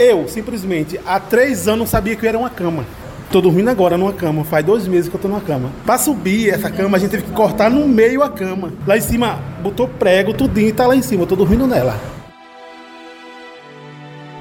Eu, 0.00 0.26
simplesmente, 0.26 0.98
há 1.04 1.20
três 1.20 1.68
anos 1.68 1.90
sabia 1.90 2.16
que 2.16 2.24
eu 2.24 2.28
era 2.30 2.38
uma 2.38 2.48
cama. 2.48 2.86
Tô 3.30 3.38
dormindo 3.38 3.68
agora 3.68 3.98
numa 3.98 4.14
cama, 4.14 4.44
faz 4.44 4.64
dois 4.64 4.88
meses 4.88 5.10
que 5.10 5.14
eu 5.14 5.20
tô 5.20 5.28
numa 5.28 5.42
cama. 5.42 5.70
Pra 5.84 5.98
subir 5.98 6.48
essa 6.48 6.70
cama, 6.70 6.96
a 6.96 7.00
gente 7.00 7.10
teve 7.10 7.24
que 7.24 7.32
cortar 7.32 7.70
no 7.70 7.86
meio 7.86 8.22
a 8.22 8.30
cama. 8.30 8.72
Lá 8.86 8.96
em 8.96 9.02
cima, 9.02 9.38
botou 9.62 9.86
prego, 9.86 10.32
tudinho 10.32 10.68
e 10.68 10.72
tá 10.72 10.86
lá 10.86 10.96
em 10.96 11.02
cima, 11.02 11.24
eu 11.24 11.26
tô 11.26 11.36
dormindo 11.36 11.66
nela. 11.66 12.00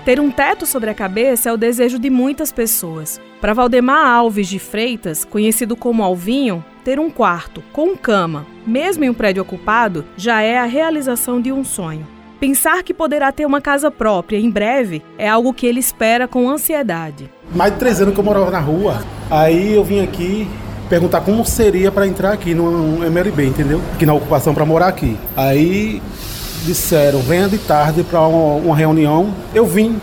Ter 0.06 0.22
um 0.22 0.32
teto 0.32 0.66
sobre 0.66 0.90
a 0.92 0.94
cabeça 0.94 1.50
é 1.50 1.52
o 1.52 1.58
desejo 1.58 2.00
de 2.00 2.10
muitas 2.10 2.54
pessoas. 2.54 3.20
Para 3.41 3.54
Valdemar 3.54 4.07
Alves 4.07 4.48
de 4.48 4.60
Freitas, 4.60 5.26
conhecido 5.26 5.76
como 5.76 6.04
Alvinho, 6.04 6.64
ter 6.86 7.02
um 7.02 7.10
quarto 7.10 7.62
com 7.73 7.98
cama, 7.98 8.48
mesmo 8.66 9.04
em 9.04 9.10
um 9.10 9.14
prédio 9.14 9.44
ocupado, 9.44 10.05
já 10.16 10.41
é 10.41 10.57
a 10.57 10.64
realização 10.64 11.41
de 11.41 11.52
um 11.52 11.66
sonho. 11.66 12.07
Pensar 12.40 12.84
que 12.84 12.94
poderá 12.94 13.34
ter 13.34 13.46
uma 13.46 13.60
casa 13.60 13.92
própria 13.92 14.38
em 14.38 14.50
breve 14.50 15.04
é 15.18 15.28
algo 15.28 15.54
que 15.54 15.68
ele 15.68 15.82
espera 15.82 16.26
com 16.26 16.50
ansiedade. 16.50 17.30
Mais 17.54 17.73
de 17.73 17.80
três 17.80 18.00
anos 18.00 18.13
que 18.13 18.20
eu 18.20 18.23
morava 18.23 18.50
na 18.50 18.62
rua, 18.62 19.04
aí 19.30 19.76
eu 19.76 19.84
vim 19.84 20.02
aqui 20.02 20.48
perguntar 20.90 21.20
como 21.20 21.46
seria 21.46 21.91
para 21.91 22.08
entrar 22.08 22.32
aqui 22.32 22.55
no 22.55 23.04
MLB, 23.04 23.46
entendeu? 23.46 23.82
Aqui 23.94 24.05
na 24.05 24.13
ocupação 24.13 24.54
para 24.54 24.66
morar 24.66 24.88
aqui. 24.88 25.18
Aí 25.36 26.02
disseram, 26.66 27.20
venha 27.20 27.49
de 27.49 27.58
tarde 27.58 28.04
para 28.04 28.22
uma, 28.22 28.55
uma 28.55 28.76
reunião. 28.76 29.34
Eu 29.54 29.66
vim, 29.66 29.99